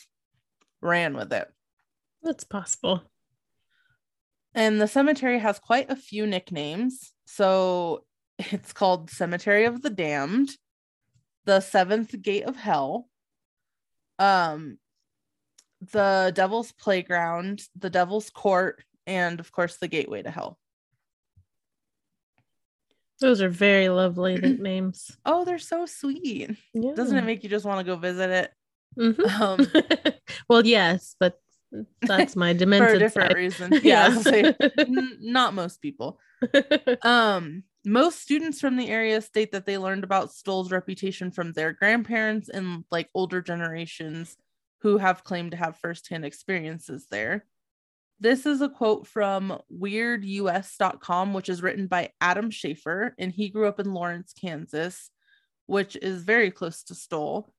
ran 0.80 1.14
with 1.16 1.32
it. 1.32 1.48
That's 2.22 2.44
possible. 2.44 3.02
And 4.54 4.80
the 4.80 4.88
cemetery 4.88 5.38
has 5.38 5.58
quite 5.58 5.90
a 5.90 5.96
few 5.96 6.26
nicknames. 6.26 7.12
So 7.28 8.04
it's 8.38 8.72
called 8.72 9.10
Cemetery 9.10 9.66
of 9.66 9.82
the 9.82 9.90
Damned, 9.90 10.50
the 11.44 11.60
Seventh 11.60 12.20
Gate 12.22 12.44
of 12.44 12.56
Hell, 12.56 13.08
um, 14.18 14.78
the 15.92 16.32
Devil's 16.34 16.72
Playground, 16.72 17.62
the 17.78 17.90
Devil's 17.90 18.30
Court, 18.30 18.82
and 19.06 19.38
of 19.40 19.52
course 19.52 19.76
the 19.76 19.88
Gateway 19.88 20.22
to 20.22 20.30
Hell. 20.30 20.58
Those 23.20 23.42
are 23.42 23.50
very 23.50 23.88
lovely 23.90 24.38
names. 24.58 25.16
Oh, 25.26 25.44
they're 25.44 25.58
so 25.58 25.84
sweet. 25.86 26.50
Yeah. 26.72 26.92
Doesn't 26.94 27.16
it 27.18 27.24
make 27.24 27.42
you 27.42 27.50
just 27.50 27.66
want 27.66 27.84
to 27.84 27.92
go 27.92 27.96
visit 27.96 28.30
it? 28.30 28.52
Mhm. 28.98 29.40
Um, 29.40 30.12
well, 30.48 30.64
yes, 30.64 31.14
but 31.20 31.38
That's 32.02 32.36
my 32.36 32.54
for 32.56 32.86
a 32.86 32.98
different 32.98 33.30
side. 33.30 33.36
reason. 33.36 33.72
Yeah, 33.82 34.06
I 34.06 34.22
say, 34.22 34.54
n- 34.78 35.18
not 35.20 35.54
most 35.54 35.80
people. 35.82 36.18
Um, 37.02 37.64
most 37.84 38.20
students 38.20 38.60
from 38.60 38.76
the 38.76 38.88
area 38.88 39.20
state 39.20 39.52
that 39.52 39.66
they 39.66 39.78
learned 39.78 40.04
about 40.04 40.32
Stull's 40.32 40.70
reputation 40.70 41.30
from 41.30 41.52
their 41.52 41.72
grandparents 41.72 42.48
and 42.48 42.84
like 42.90 43.08
older 43.14 43.40
generations 43.40 44.36
who 44.82 44.98
have 44.98 45.24
claimed 45.24 45.52
to 45.52 45.56
have 45.56 45.78
firsthand 45.78 46.24
experiences 46.24 47.06
there. 47.10 47.44
This 48.20 48.46
is 48.46 48.60
a 48.60 48.68
quote 48.68 49.06
from 49.06 49.60
weirdus.com, 49.72 51.34
which 51.34 51.48
is 51.48 51.62
written 51.62 51.86
by 51.86 52.10
Adam 52.20 52.50
Schaefer, 52.50 53.14
and 53.18 53.32
he 53.32 53.48
grew 53.48 53.68
up 53.68 53.78
in 53.78 53.94
Lawrence, 53.94 54.32
Kansas, 54.32 55.10
which 55.66 55.96
is 55.96 56.24
very 56.24 56.50
close 56.50 56.82
to 56.84 56.94
Stull. 56.94 57.52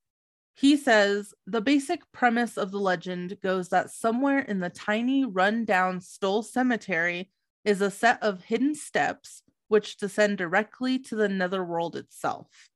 He 0.59 0.75
says 0.75 1.33
the 1.47 1.61
basic 1.61 2.01
premise 2.11 2.57
of 2.57 2.71
the 2.71 2.81
legend 2.81 3.37
goes 3.41 3.69
that 3.69 3.91
somewhere 3.91 4.39
in 4.39 4.59
the 4.59 4.69
tiny, 4.69 5.23
run-down 5.23 6.01
Stull 6.01 6.43
cemetery 6.43 7.31
is 7.63 7.79
a 7.79 7.89
set 7.89 8.21
of 8.21 8.43
hidden 8.43 8.75
steps 8.75 9.41
which 9.69 9.95
descend 9.95 10.37
directly 10.37 10.99
to 10.99 11.15
the 11.15 11.29
netherworld 11.29 11.95
itself. 11.95 12.71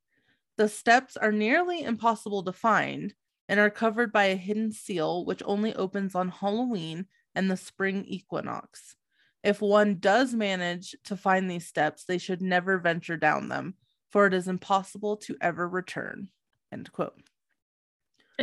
The 0.55 0.69
steps 0.69 1.17
are 1.17 1.33
nearly 1.33 1.83
impossible 1.83 2.41
to 2.43 2.53
find 2.53 3.13
and 3.49 3.59
are 3.59 3.69
covered 3.69 4.13
by 4.13 4.25
a 4.27 4.37
hidden 4.37 4.71
seal 4.71 5.25
which 5.25 5.43
only 5.45 5.75
opens 5.75 6.15
on 6.15 6.29
Halloween 6.29 7.07
and 7.35 7.51
the 7.51 7.57
spring 7.57 8.05
equinox. 8.05 8.95
If 9.43 9.61
one 9.61 9.99
does 9.99 10.33
manage 10.33 10.95
to 11.03 11.17
find 11.17 11.51
these 11.51 11.67
steps, 11.67 12.05
they 12.05 12.17
should 12.17 12.41
never 12.41 12.77
venture 12.77 13.17
down 13.17 13.49
them, 13.49 13.73
for 14.09 14.25
it 14.25 14.33
is 14.33 14.47
impossible 14.47 15.17
to 15.17 15.35
ever 15.41 15.67
return. 15.67 16.29
End 16.71 16.89
quote. 16.93 17.19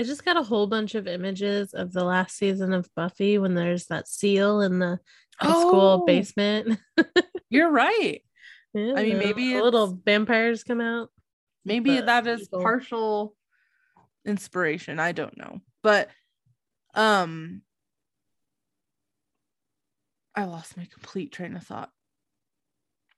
I 0.00 0.02
just 0.02 0.24
got 0.24 0.38
a 0.38 0.42
whole 0.42 0.66
bunch 0.66 0.94
of 0.94 1.06
images 1.06 1.74
of 1.74 1.92
the 1.92 2.02
last 2.02 2.38
season 2.38 2.72
of 2.72 2.88
Buffy 2.96 3.36
when 3.36 3.54
there's 3.54 3.84
that 3.88 4.08
seal 4.08 4.62
in 4.62 4.78
the 4.78 4.98
high 5.38 5.60
school 5.60 5.98
Oh. 6.00 6.04
basement. 6.06 6.78
You're 7.50 7.70
right. 7.70 8.22
Yeah, 8.72 8.94
I 8.96 9.02
mean, 9.02 9.18
maybe 9.18 9.60
little 9.60 10.00
vampires 10.02 10.64
come 10.64 10.80
out. 10.80 11.10
Maybe 11.66 12.00
that 12.00 12.26
is 12.26 12.40
people. 12.48 12.62
partial 12.62 13.36
inspiration. 14.24 14.98
I 14.98 15.12
don't 15.12 15.36
know. 15.36 15.60
But 15.82 16.08
um 16.94 17.60
I 20.34 20.44
lost 20.44 20.78
my 20.78 20.88
complete 20.90 21.30
train 21.30 21.56
of 21.56 21.62
thought. 21.64 21.90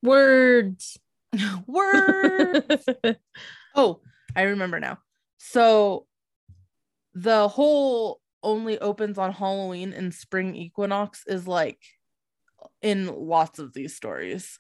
Words. 0.03 0.99
words. 1.69 2.87
oh, 3.77 4.01
I 4.35 4.43
remember 4.43 4.81
now. 4.81 4.99
So 5.39 6.07
the 7.15 7.49
whole 7.49 8.21
only 8.43 8.79
opens 8.79 9.19
on 9.19 9.33
Halloween 9.33 9.93
and 9.93 10.15
spring 10.15 10.57
equinox 10.57 11.25
is 11.27 11.47
like 11.47 11.79
in 12.81 13.07
lots 13.07 13.59
of 13.59 13.73
these 13.73 13.95
stories. 13.95 14.59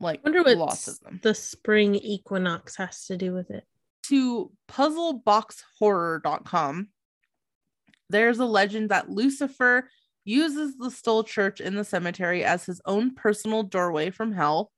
Like 0.00 0.24
wonder 0.24 0.42
what 0.42 0.56
lots 0.56 0.88
of 0.88 0.98
them. 1.00 1.20
the 1.22 1.34
spring 1.34 1.94
equinox 1.94 2.76
has 2.76 3.04
to 3.06 3.16
do 3.16 3.32
with 3.32 3.50
it. 3.50 3.64
to 4.04 4.50
puzzleboxhorror.com, 4.68 6.88
there's 8.10 8.38
a 8.38 8.44
legend 8.44 8.90
that 8.90 9.08
Lucifer 9.08 9.88
uses 10.24 10.76
the 10.76 10.90
Stull 10.90 11.24
Church 11.24 11.60
in 11.60 11.76
the 11.76 11.84
cemetery 11.84 12.44
as 12.44 12.66
his 12.66 12.80
own 12.84 13.14
personal 13.14 13.62
doorway 13.62 14.10
from 14.10 14.32
hell. 14.32 14.72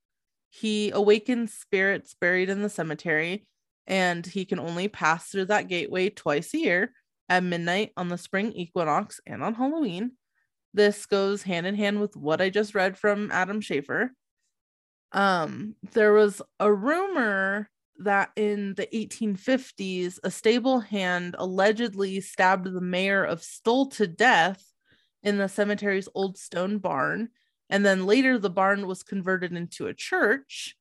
He 0.50 0.90
awakens 0.90 1.54
spirits 1.54 2.14
buried 2.14 2.50
in 2.50 2.62
the 2.62 2.68
cemetery, 2.68 3.46
and 3.86 4.24
he 4.24 4.44
can 4.44 4.58
only 4.58 4.88
pass 4.88 5.28
through 5.28 5.46
that 5.46 5.68
gateway 5.68 6.10
twice 6.10 6.54
a 6.54 6.58
year 6.58 6.92
at 7.28 7.42
midnight 7.42 7.92
on 7.96 8.08
the 8.08 8.18
spring 8.18 8.52
equinox 8.52 9.20
and 9.26 9.42
on 9.42 9.54
Halloween. 9.54 10.12
This 10.72 11.06
goes 11.06 11.42
hand 11.42 11.66
in 11.66 11.74
hand 11.74 12.00
with 12.00 12.16
what 12.16 12.40
I 12.40 12.50
just 12.50 12.74
read 12.74 12.98
from 12.98 13.30
Adam 13.30 13.60
Schaefer. 13.60 14.12
Um, 15.12 15.76
there 15.92 16.12
was 16.12 16.42
a 16.58 16.72
rumor 16.72 17.70
that 17.98 18.30
in 18.34 18.74
the 18.74 18.88
1850s, 18.92 20.18
a 20.24 20.30
stable 20.30 20.80
hand 20.80 21.36
allegedly 21.38 22.20
stabbed 22.20 22.66
the 22.66 22.80
mayor 22.80 23.22
of 23.22 23.42
Stull 23.42 23.86
to 23.90 24.06
death 24.06 24.64
in 25.22 25.38
the 25.38 25.48
cemetery's 25.48 26.08
old 26.14 26.36
stone 26.36 26.78
barn. 26.78 27.28
And 27.70 27.84
then 27.84 28.06
later, 28.06 28.38
the 28.38 28.50
barn 28.50 28.86
was 28.86 29.02
converted 29.02 29.52
into 29.52 29.86
a 29.86 29.94
church, 29.94 30.76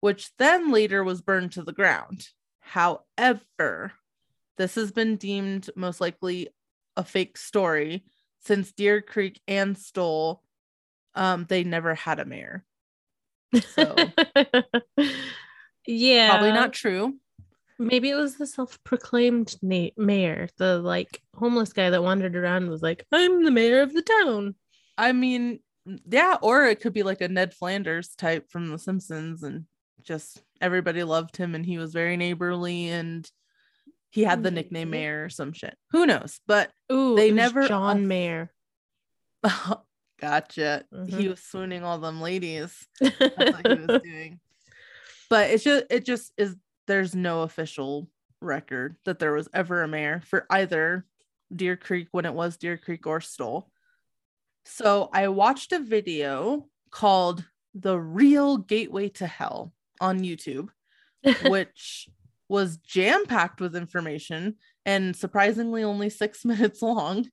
which 0.00 0.30
then 0.38 0.70
later 0.70 1.02
was 1.02 1.22
burned 1.22 1.52
to 1.52 1.62
the 1.62 1.72
ground. 1.72 2.28
However, 2.60 3.92
this 4.58 4.74
has 4.74 4.92
been 4.92 5.16
deemed 5.16 5.70
most 5.76 6.00
likely 6.00 6.48
a 6.96 7.04
fake 7.04 7.36
story 7.36 8.04
since 8.40 8.72
Deer 8.72 9.02
Creek 9.02 9.40
and 9.48 9.76
Stull, 9.76 10.42
um, 11.14 11.46
they 11.48 11.64
never 11.64 11.94
had 11.94 12.20
a 12.20 12.24
mayor. 12.24 12.64
So 13.74 13.94
yeah, 15.86 16.30
probably 16.30 16.52
not 16.52 16.72
true. 16.72 17.14
Maybe 17.78 18.08
it 18.08 18.14
was 18.14 18.36
the 18.36 18.46
self-proclaimed 18.46 19.56
na- 19.62 19.90
mayor, 19.96 20.48
the 20.56 20.78
like 20.78 21.20
homeless 21.34 21.72
guy 21.72 21.90
that 21.90 22.02
wandered 22.02 22.36
around 22.36 22.62
and 22.62 22.70
was 22.70 22.82
like, 22.82 23.04
"I'm 23.12 23.44
the 23.44 23.50
mayor 23.50 23.82
of 23.82 23.92
the 23.92 24.02
town." 24.02 24.54
I 24.96 25.12
mean, 25.12 25.60
yeah, 26.08 26.36
or 26.40 26.64
it 26.66 26.80
could 26.80 26.92
be 26.92 27.02
like 27.02 27.20
a 27.20 27.28
Ned 27.28 27.54
Flanders 27.54 28.14
type 28.16 28.50
from 28.50 28.68
The 28.68 28.78
Simpsons, 28.78 29.42
and 29.42 29.64
just 30.06 30.42
everybody 30.60 31.02
loved 31.02 31.36
him, 31.36 31.54
and 31.54 31.66
he 31.66 31.76
was 31.78 31.92
very 31.92 32.16
neighborly, 32.16 32.88
and 32.88 33.30
he 34.10 34.24
had 34.24 34.42
the 34.42 34.50
nickname. 34.50 34.90
Mayor 34.90 35.24
or 35.24 35.28
some 35.28 35.52
shit. 35.52 35.76
Who 35.90 36.06
knows? 36.06 36.40
But 36.46 36.70
Ooh, 36.90 37.16
They 37.16 37.30
never 37.30 37.66
John 37.66 38.06
Mayer. 38.08 38.52
gotcha. 40.20 40.84
He 40.90 40.96
Mhm. 40.96 41.30
was 41.30 41.42
swooning 41.42 41.84
all 41.84 41.98
them 41.98 42.20
ladies. 42.20 42.86
That's 43.00 43.36
what 43.36 43.66
he 43.66 43.74
was 43.74 44.00
doing. 44.02 44.40
But 45.28 45.50
it's 45.50 45.64
just 45.64 45.84
it 45.90 46.04
just 46.04 46.32
is. 46.38 46.56
There's 46.86 47.14
no 47.16 47.42
official 47.42 48.08
record 48.40 48.96
that 49.04 49.18
there 49.18 49.32
was 49.32 49.48
ever 49.52 49.82
a 49.82 49.88
mayor 49.88 50.20
for 50.24 50.46
either 50.50 51.04
Deer 51.54 51.76
Creek 51.76 52.08
when 52.12 52.24
it 52.24 52.32
was 52.34 52.56
Deer 52.56 52.76
Creek 52.76 53.06
or 53.06 53.20
Stull. 53.20 53.70
So 54.64 55.10
I 55.12 55.28
watched 55.28 55.72
a 55.72 55.80
video 55.80 56.68
called 56.90 57.44
The 57.74 57.98
Real 57.98 58.56
Gateway 58.56 59.08
to 59.10 59.26
Hell 59.26 59.72
on 60.00 60.20
YouTube, 60.20 60.68
which 61.46 62.08
was 62.48 62.76
jam 62.78 63.26
packed 63.26 63.60
with 63.60 63.74
information 63.74 64.56
and 64.84 65.16
surprisingly 65.16 65.82
only 65.82 66.10
six 66.10 66.44
minutes 66.44 66.82
long. 66.82 67.28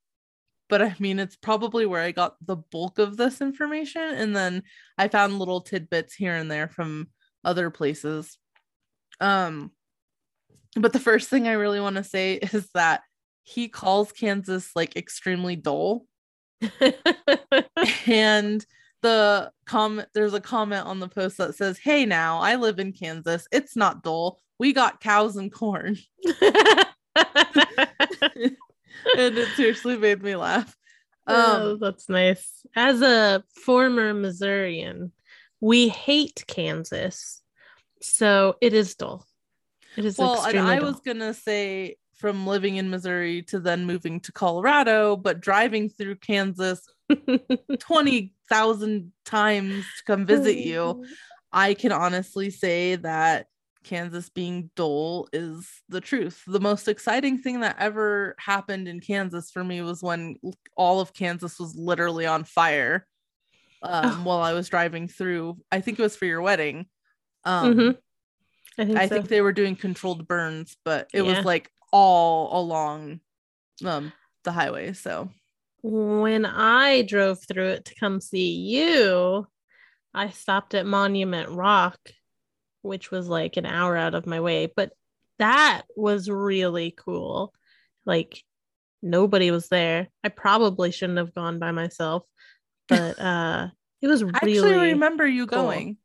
But 0.70 0.82
I 0.82 0.96
mean, 1.00 1.20
it's 1.20 1.36
probably 1.36 1.86
where 1.86 2.02
I 2.02 2.12
got 2.12 2.36
the 2.42 2.56
bulk 2.56 2.98
of 2.98 3.18
this 3.18 3.42
information. 3.42 4.02
And 4.02 4.36
then 4.36 4.64
I 4.98 5.08
found 5.08 5.38
little 5.38 5.62
tidbits 5.62 6.16
here 6.16 6.34
and 6.34 6.50
there 6.50 6.68
from 6.68 7.10
other 7.44 7.70
places. 7.70 8.38
Um, 9.20 9.72
but 10.76 10.94
the 10.94 11.00
first 11.00 11.30
thing 11.30 11.48
I 11.48 11.54
really 11.54 11.80
want 11.80 11.98
to 11.98 12.04
say 12.04 12.36
is 12.54 12.70
that 12.74 13.02
he 13.44 13.68
calls 13.68 14.12
Kansas 14.12 14.72
like 14.76 14.96
extremely 14.96 15.56
dull 15.56 16.06
and 18.08 18.66
the 19.04 19.52
comment 19.66 20.08
there's 20.16 20.34
a 20.34 20.42
comment 20.42 20.88
on 20.88 21.00
the 21.00 21.08
post 21.08 21.38
that 21.38 21.54
says 21.54 21.78
hey 21.78 22.06
now 22.06 22.40
i 22.40 22.56
live 22.56 22.80
in 22.80 22.92
kansas 22.92 23.48
it's 23.52 23.76
not 23.76 24.02
dull 24.02 24.40
we 24.58 24.74
got 24.74 25.00
cows 25.00 25.36
and 25.38 25.54
corn 25.54 25.96
and 29.18 29.38
it 29.38 29.48
seriously 29.56 29.98
made 29.98 30.24
me 30.24 30.36
laugh 30.36 30.76
oh, 31.28 31.72
um 31.72 31.80
that's 31.80 32.10
nice. 32.10 32.66
As 32.76 33.02
a 33.02 33.44
former 33.64 34.14
Missourian, 34.14 35.12
we 35.62 35.88
hate 35.88 36.44
Kansas, 36.48 37.42
so 38.02 38.56
it 38.62 38.74
is 38.74 38.96
dull. 38.96 39.26
It 39.96 40.06
is 40.06 40.18
well 40.18 40.44
and 40.46 40.60
i 40.60 40.78
dull. 40.78 40.92
was 40.92 41.02
gonna 41.02 41.34
say 41.34 41.98
from 42.24 42.48
living 42.48 42.78
in 42.78 42.90
missouri 42.90 43.42
to 43.42 43.60
then 43.60 43.86
moving 43.86 44.18
to 44.18 44.32
colorado 44.32 45.18
but 45.18 45.42
driving 45.42 45.90
through 45.90 46.16
kansas 46.16 46.88
20,000 47.80 49.12
times 49.26 49.86
to 49.98 50.04
come 50.08 50.26
visit 50.26 50.56
you 50.56 51.04
I 51.52 51.74
can 51.74 51.92
honestly 51.92 52.50
say 52.50 52.96
that 52.96 53.46
Kansas 53.84 54.30
being 54.30 54.72
dull 54.76 55.28
is 55.34 55.70
the 55.88 56.02
truth. 56.02 56.42
The 56.48 56.60
most 56.60 56.88
exciting 56.88 57.38
thing 57.38 57.60
that 57.60 57.76
ever 57.78 58.34
happened 58.40 58.88
in 58.88 59.00
Kansas 59.02 59.52
for 59.52 59.64
me 59.64 59.82
was 59.84 60.02
when 60.02 60.38
all 60.76 61.00
of 61.00 61.14
Kansas 61.14 61.60
was 61.60 61.76
literally 61.76 62.26
on 62.26 62.44
fire 62.46 63.06
um, 63.84 64.22
Oh. 64.22 64.24
while 64.24 64.42
I 64.42 64.54
was 64.54 64.68
driving 64.68 65.08
through. 65.08 65.58
I 65.72 65.80
think 65.82 66.00
it 66.00 66.02
was 66.02 66.16
for 66.16 66.26
your 66.26 66.42
wedding. 66.42 66.88
Um, 67.44 67.74
Mhm. 67.76 67.98
I 68.80 68.86
think 68.86 68.98
I 68.98 69.08
so. 69.08 69.14
think 69.16 69.28
they 69.28 69.42
were 69.42 69.54
doing 69.54 69.76
controlled 69.76 70.28
burns, 70.28 70.76
but 70.84 71.08
it 71.14 71.22
Yeah. 71.22 71.36
was 71.36 71.46
like 71.46 71.70
all 71.94 72.60
along 72.60 73.22
um, 73.86 74.12
the 74.44 74.52
highway. 74.52 74.92
So 74.94 75.30
when 75.84 76.46
I 76.46 77.04
drove 77.04 77.40
through 77.48 77.70
it 77.70 77.86
to 77.86 77.96
come 77.96 78.20
see 78.20 78.54
you, 78.54 79.48
I 80.14 80.32
stopped 80.32 80.74
at 80.74 80.86
Monument 80.86 81.50
Rock, 81.50 82.00
which 82.82 83.12
was 83.12 83.28
like 83.28 83.56
an 83.58 83.66
hour 83.66 83.96
out 83.96 84.16
of 84.16 84.26
my 84.26 84.42
way, 84.42 84.72
but 84.76 84.92
that 85.38 85.84
was 85.96 86.30
really 86.30 86.92
cool. 86.98 87.54
Like 88.06 88.44
Nobody 89.06 89.52
was 89.52 89.68
there. 89.68 90.08
I 90.24 90.30
probably 90.30 90.92
shouldn't 90.92 91.18
have 91.18 91.36
gone 91.36 91.60
by 91.60 91.72
myself, 91.72 92.24
but 92.88 93.20
uh 93.20 93.68
it 94.02 94.08
was 94.08 94.24
I 94.24 94.40
really 94.44 94.74
actually 94.74 94.88
remember 94.94 95.28
you 95.28 95.46
cool. 95.46 95.62
going. 95.64 95.98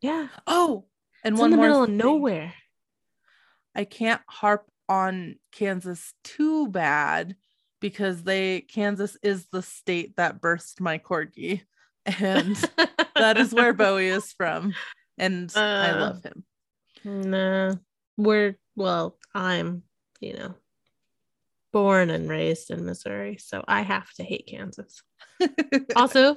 yeah. 0.00 0.28
Oh, 0.46 0.84
and 1.24 1.34
It's 1.34 1.40
one 1.40 1.46
in 1.46 1.50
the 1.52 1.56
more 1.56 1.66
middle 1.66 1.82
of 1.84 1.90
nowhere. 1.90 2.54
I 3.74 3.84
can't 3.84 4.20
harp 4.28 4.66
on 4.88 5.36
Kansas 5.52 6.14
too 6.24 6.68
bad 6.68 7.36
because 7.80 8.22
they 8.22 8.60
Kansas 8.62 9.16
is 9.22 9.46
the 9.52 9.62
state 9.62 10.16
that 10.16 10.40
birthed 10.40 10.80
my 10.80 10.98
corgi, 10.98 11.62
and 12.06 12.56
that 13.16 13.38
is 13.38 13.52
where 13.52 13.72
Bowie 13.72 14.08
is 14.08 14.32
from, 14.32 14.74
and 15.18 15.52
I 15.56 15.90
Uh, 15.90 16.00
love 16.00 16.22
him. 16.22 16.44
Nah, 17.04 17.74
we're 18.16 18.56
well, 18.76 19.18
I'm, 19.34 19.82
you 20.20 20.34
know, 20.34 20.54
born 21.72 22.10
and 22.10 22.28
raised 22.28 22.70
in 22.70 22.84
Missouri, 22.84 23.38
so 23.38 23.64
I 23.66 23.82
have 23.82 24.12
to 24.14 24.22
hate 24.22 24.46
Kansas. 24.46 25.02
Also, 25.96 26.36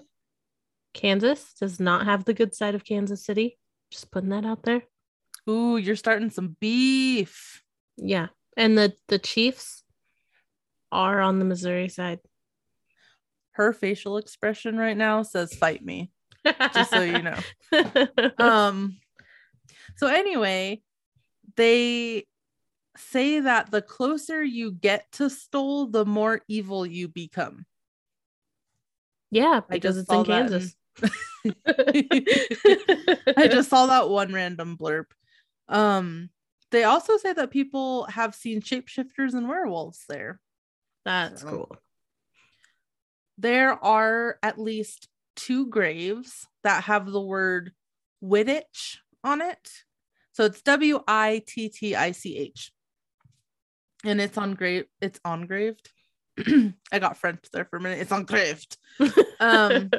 Kansas 0.94 1.54
does 1.60 1.80
not 1.80 2.06
have 2.06 2.25
the 2.25 2.34
good 2.34 2.56
side 2.56 2.74
of 2.74 2.84
Kansas 2.84 3.24
City. 3.24 3.58
Just 3.92 4.12
putting 4.12 4.30
that 4.30 4.46
out 4.46 4.64
there. 4.64 4.82
Ooh, 5.48 5.78
you're 5.78 5.96
starting 5.96 6.32
some 6.32 6.56
beef. 6.60 7.62
Yeah. 7.98 8.28
And 8.58 8.78
the 8.78 8.94
the 9.08 9.20
Chiefs 9.20 9.84
are 10.92 11.20
on 11.20 11.40
the 11.40 11.46
Missouri 11.46 11.90
side. 11.90 12.20
Her 13.52 13.74
facial 13.74 14.18
expression 14.18 14.78
right 14.78 14.98
now 14.98 15.24
says 15.24 15.54
"fight 15.54 15.84
me." 15.84 16.12
Just 16.74 16.92
so 16.92 17.02
you 17.02 17.22
know. 17.22 17.40
um 18.38 18.98
so 19.98 20.08
anyway 20.08 20.82
they 21.56 22.25
say 22.98 23.40
that 23.42 23.72
the 23.72 23.82
closer 23.82 24.44
you 24.44 24.72
get 24.72 25.12
to 25.14 25.30
Stull 25.30 25.88
the 25.88 26.06
more 26.06 26.42
evil 26.48 26.86
you 26.86 27.08
become 27.08 27.66
yeah, 29.32 29.60
because 29.70 29.98
it's 29.98 30.12
in 30.12 30.24
Kansas. 30.24 30.75
i 33.38 33.50
just 33.52 33.70
saw 33.70 33.88
that 33.88 34.10
one 34.10 34.32
random 34.32 34.78
blurb 34.78 35.04
um 35.68 36.30
they 36.72 36.84
also 36.84 37.18
say 37.18 37.32
that 37.34 37.52
people 37.52 38.06
have 38.06 38.36
seen 38.36 38.62
shapeshifters 38.62 39.34
and 39.34 39.48
werewolves 39.48 40.04
there 40.10 40.40
That's 41.06 41.42
So- 41.42 41.48
cool. 41.50 41.78
there 43.38 43.74
are 43.84 44.40
at 44.42 44.60
least 44.60 45.08
two 45.36 45.68
graves 45.68 46.48
that 46.64 46.86
have 46.86 47.06
the 47.12 47.22
word 47.22 47.74
Wittich 48.24 48.98
on 49.24 49.42
it. 49.42 49.70
So 50.32 50.46
it's 50.46 50.62
W 50.64 51.02
I 51.08 51.44
T 51.46 51.70
T 51.70 51.96
I 51.96 52.12
C 52.12 52.38
H. 52.38 52.72
And 54.04 54.20
it's 54.22 54.38
on 54.38 54.54
grave 54.54 54.86
it's 55.02 55.20
engraved. 55.26 55.92
I 56.92 57.00
got 57.00 57.18
French 57.18 57.44
there 57.52 57.66
for 57.66 57.78
a 57.78 57.82
minute. 57.82 58.00
It's 58.00 58.12
engraved. 58.12 58.78
Um, 59.40 59.90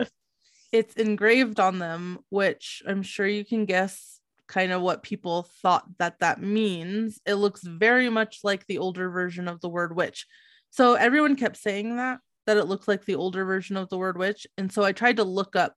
It's 0.72 0.94
engraved 0.94 1.60
on 1.60 1.78
them, 1.78 2.18
which 2.30 2.82
I'm 2.86 3.02
sure 3.02 3.26
you 3.26 3.44
can 3.44 3.66
guess 3.66 4.15
kind 4.48 4.72
of 4.72 4.82
what 4.82 5.02
people 5.02 5.48
thought 5.62 5.84
that 5.98 6.20
that 6.20 6.40
means. 6.40 7.20
It 7.26 7.34
looks 7.34 7.62
very 7.62 8.08
much 8.08 8.40
like 8.44 8.66
the 8.66 8.78
older 8.78 9.10
version 9.10 9.48
of 9.48 9.60
the 9.60 9.68
word 9.68 9.96
witch. 9.96 10.26
So 10.70 10.94
everyone 10.94 11.36
kept 11.36 11.56
saying 11.56 11.96
that 11.96 12.20
that 12.46 12.56
it 12.56 12.66
looked 12.66 12.86
like 12.86 13.04
the 13.04 13.16
older 13.16 13.44
version 13.44 13.76
of 13.76 13.88
the 13.88 13.98
word 13.98 14.16
witch, 14.16 14.46
and 14.56 14.70
so 14.72 14.84
I 14.84 14.92
tried 14.92 15.16
to 15.16 15.24
look 15.24 15.56
up 15.56 15.74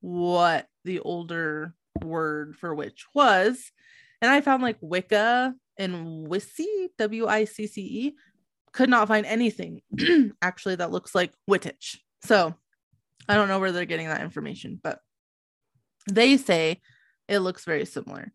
what 0.00 0.66
the 0.84 0.98
older 1.00 1.74
word 2.02 2.56
for 2.56 2.74
witch 2.74 3.06
was, 3.14 3.70
and 4.20 4.30
I 4.30 4.40
found 4.40 4.62
like 4.62 4.78
Wicca 4.80 5.54
and 5.78 6.26
Wissy, 6.26 6.88
W 6.98 7.26
I 7.26 7.44
C 7.44 7.66
C 7.66 7.80
E, 7.82 8.14
could 8.72 8.88
not 8.88 9.08
find 9.08 9.26
anything 9.26 9.82
actually 10.42 10.76
that 10.76 10.90
looks 10.90 11.14
like 11.14 11.32
Wittich. 11.48 11.98
So 12.24 12.54
I 13.28 13.34
don't 13.34 13.48
know 13.48 13.60
where 13.60 13.72
they're 13.72 13.84
getting 13.84 14.08
that 14.08 14.22
information, 14.22 14.80
but 14.82 14.98
they 16.10 16.36
say 16.36 16.80
it 17.28 17.40
looks 17.40 17.64
very 17.64 17.84
similar. 17.84 18.32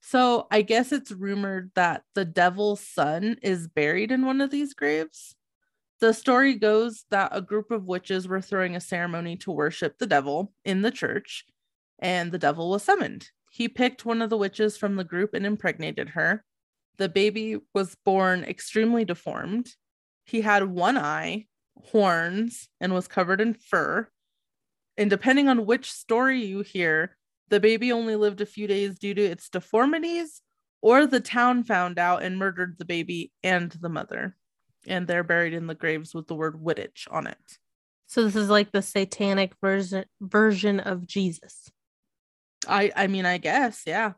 So 0.00 0.48
I 0.50 0.62
guess 0.62 0.90
it's 0.90 1.12
rumored 1.12 1.70
that 1.74 2.02
the 2.14 2.24
devil's 2.24 2.80
son 2.80 3.36
is 3.42 3.68
buried 3.68 4.10
in 4.10 4.26
one 4.26 4.40
of 4.40 4.50
these 4.50 4.74
graves. 4.74 5.36
The 6.00 6.12
story 6.12 6.54
goes 6.54 7.04
that 7.10 7.30
a 7.32 7.40
group 7.40 7.70
of 7.70 7.84
witches 7.84 8.26
were 8.26 8.40
throwing 8.40 8.74
a 8.74 8.80
ceremony 8.80 9.36
to 9.38 9.52
worship 9.52 9.98
the 9.98 10.06
devil 10.06 10.52
in 10.64 10.82
the 10.82 10.90
church, 10.90 11.44
and 12.00 12.32
the 12.32 12.38
devil 12.38 12.70
was 12.70 12.82
summoned. 12.82 13.30
He 13.52 13.68
picked 13.68 14.04
one 14.04 14.20
of 14.20 14.28
the 14.28 14.36
witches 14.36 14.76
from 14.76 14.96
the 14.96 15.04
group 15.04 15.34
and 15.34 15.46
impregnated 15.46 16.08
her. 16.10 16.42
The 16.96 17.08
baby 17.08 17.58
was 17.72 17.96
born 18.04 18.42
extremely 18.42 19.04
deformed. 19.04 19.68
He 20.24 20.40
had 20.40 20.64
one 20.64 20.98
eye, 20.98 21.46
horns, 21.80 22.68
and 22.80 22.92
was 22.92 23.06
covered 23.06 23.40
in 23.40 23.54
fur. 23.54 24.08
And 24.96 25.08
depending 25.08 25.48
on 25.48 25.66
which 25.66 25.92
story 25.92 26.44
you 26.44 26.62
hear, 26.62 27.16
the 27.52 27.60
baby 27.60 27.92
only 27.92 28.16
lived 28.16 28.40
a 28.40 28.46
few 28.46 28.66
days 28.66 28.98
due 28.98 29.12
to 29.12 29.22
its 29.22 29.50
deformities, 29.50 30.40
or 30.80 31.06
the 31.06 31.20
town 31.20 31.62
found 31.62 31.98
out 31.98 32.22
and 32.22 32.38
murdered 32.38 32.76
the 32.78 32.86
baby 32.86 33.30
and 33.44 33.70
the 33.72 33.90
mother. 33.90 34.34
And 34.86 35.06
they're 35.06 35.22
buried 35.22 35.52
in 35.52 35.66
the 35.66 35.74
graves 35.74 36.14
with 36.14 36.28
the 36.28 36.34
word 36.34 36.54
Wittich 36.54 37.06
on 37.10 37.26
it. 37.26 37.58
so 38.06 38.24
this 38.24 38.36
is 38.36 38.48
like 38.48 38.72
the 38.72 38.80
satanic 38.80 39.52
version 39.60 40.06
version 40.18 40.80
of 40.80 41.06
Jesus. 41.06 41.70
I 42.66 42.90
I 42.96 43.06
mean, 43.06 43.26
I 43.26 43.36
guess, 43.36 43.82
yeah. 43.86 44.12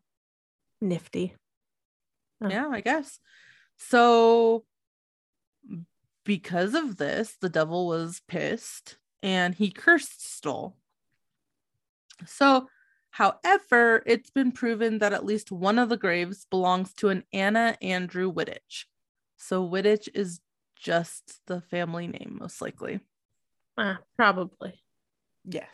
Nifty. 0.81 1.35
Oh. 2.41 2.49
Yeah, 2.49 2.69
I 2.69 2.83
guess. 2.83 3.19
So 3.79 4.65
because 6.25 6.75
of 6.75 6.99
this, 6.99 7.37
the 7.41 7.49
devil 7.49 7.89
was 7.89 8.23
pissed 8.29 8.97
and 9.25 9.57
he 9.57 9.71
cursed 9.71 10.25
Stull. 10.25 10.77
So, 12.27 12.69
however, 13.15 14.03
it's 14.07 14.31
been 14.31 14.51
proven 14.51 14.99
that 14.99 15.13
at 15.13 15.25
least 15.25 15.53
one 15.53 15.79
of 15.79 15.89
the 15.89 15.97
graves 15.97 16.47
belongs 16.51 16.93
to 16.95 17.11
an 17.11 17.23
Anna 17.33 17.77
Andrew 17.81 18.33
Wittich. 18.33 18.87
So 19.37 19.69
Wittich 19.69 20.09
is 20.15 20.41
just 20.77 21.41
the 21.47 21.61
family 21.61 22.09
name, 22.09 22.39
most 22.41 22.61
likely. 22.61 22.99
Ah, 23.79 24.01
probably. 24.17 24.83
Yes. 25.45 25.71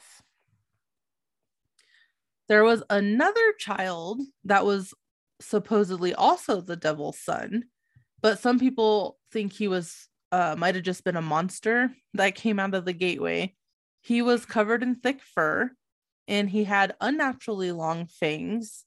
There 2.48 2.62
was 2.62 2.82
another 2.90 3.54
child 3.58 4.20
that 4.44 4.66
was 4.66 4.92
supposedly 5.40 6.12
also 6.12 6.60
the 6.60 6.76
devil's 6.76 7.18
son, 7.18 7.64
but 8.20 8.38
some 8.38 8.58
people 8.58 9.18
think 9.32 9.54
he 9.54 9.66
was 9.66 10.08
uh 10.30 10.56
might 10.58 10.74
have 10.74 10.84
just 10.84 11.04
been 11.04 11.16
a 11.16 11.22
monster 11.22 11.90
that 12.12 12.34
came 12.34 12.60
out 12.60 12.74
of 12.74 12.84
the 12.84 12.92
gateway. 12.92 13.54
He 14.02 14.20
was 14.20 14.44
covered 14.44 14.82
in 14.82 14.96
thick 14.96 15.22
fur 15.22 15.70
and 16.30 16.48
he 16.48 16.62
had 16.62 16.94
unnaturally 17.00 17.72
long 17.72 18.06
fangs. 18.06 18.84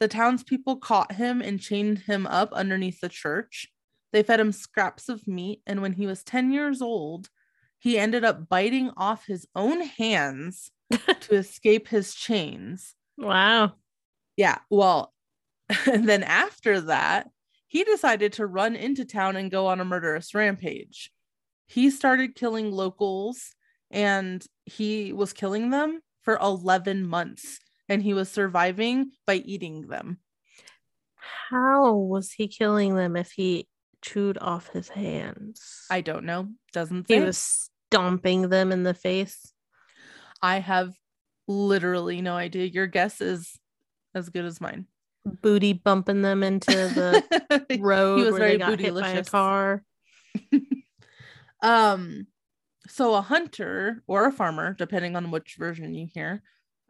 The 0.00 0.08
townspeople 0.08 0.76
caught 0.76 1.12
him 1.12 1.42
and 1.42 1.60
chained 1.60 2.00
him 2.00 2.26
up 2.26 2.54
underneath 2.54 3.00
the 3.00 3.10
church. 3.10 3.68
They 4.12 4.22
fed 4.22 4.40
him 4.40 4.50
scraps 4.50 5.10
of 5.10 5.28
meat, 5.28 5.60
and 5.66 5.82
when 5.82 5.92
he 5.92 6.06
was 6.06 6.24
10 6.24 6.50
years 6.50 6.80
old, 6.80 7.28
he 7.78 7.98
ended 7.98 8.24
up 8.24 8.48
biting 8.48 8.90
off 8.96 9.26
his 9.26 9.46
own 9.54 9.82
hands 9.82 10.70
to 11.20 11.34
escape 11.34 11.86
his 11.86 12.14
chains. 12.14 12.94
Wow. 13.18 13.74
Yeah, 14.36 14.58
well, 14.70 15.12
and 15.86 16.08
then 16.08 16.22
after 16.22 16.80
that, 16.80 17.28
he 17.68 17.84
decided 17.84 18.32
to 18.34 18.46
run 18.46 18.74
into 18.74 19.04
town 19.04 19.36
and 19.36 19.50
go 19.50 19.66
on 19.66 19.80
a 19.80 19.84
murderous 19.84 20.34
rampage. 20.34 21.12
He 21.66 21.90
started 21.90 22.34
killing 22.34 22.72
locals 22.72 23.54
and 23.90 24.44
he 24.64 25.12
was 25.12 25.34
killing 25.34 25.68
them 25.68 26.00
for 26.22 26.38
11 26.40 27.06
months 27.06 27.58
and 27.88 28.02
he 28.02 28.14
was 28.14 28.30
surviving 28.30 29.10
by 29.26 29.34
eating 29.36 29.88
them. 29.88 30.18
How 31.50 31.94
was 31.94 32.32
he 32.32 32.48
killing 32.48 32.94
them 32.94 33.16
if 33.16 33.32
he 33.32 33.68
chewed 34.02 34.38
off 34.40 34.68
his 34.68 34.88
hands? 34.88 35.86
I 35.90 36.00
don't 36.00 36.24
know. 36.24 36.48
Doesn't 36.72 37.06
he 37.08 37.14
say. 37.14 37.24
was 37.24 37.70
stomping 37.88 38.48
them 38.48 38.72
in 38.72 38.84
the 38.84 38.94
face. 38.94 39.52
I 40.40 40.60
have 40.60 40.92
literally 41.48 42.22
no 42.22 42.36
idea. 42.36 42.66
Your 42.66 42.86
guess 42.86 43.20
is 43.20 43.58
as 44.14 44.28
good 44.28 44.44
as 44.44 44.60
mine. 44.60 44.86
Booty 45.24 45.74
bumping 45.74 46.22
them 46.22 46.42
into 46.42 46.70
the 46.70 47.66
road 47.80 48.18
he 48.18 48.24
was 48.24 48.32
where 48.32 48.40
very 48.40 48.52
they 48.52 48.58
got 48.58 48.80
hit 48.80 48.94
by 48.94 49.10
a 49.10 49.24
car. 49.24 49.84
Um, 51.62 52.26
so 52.90 53.14
a 53.14 53.22
hunter 53.22 54.02
or 54.06 54.26
a 54.26 54.32
farmer, 54.32 54.74
depending 54.74 55.16
on 55.16 55.30
which 55.30 55.56
version 55.58 55.94
you 55.94 56.08
hear, 56.12 56.42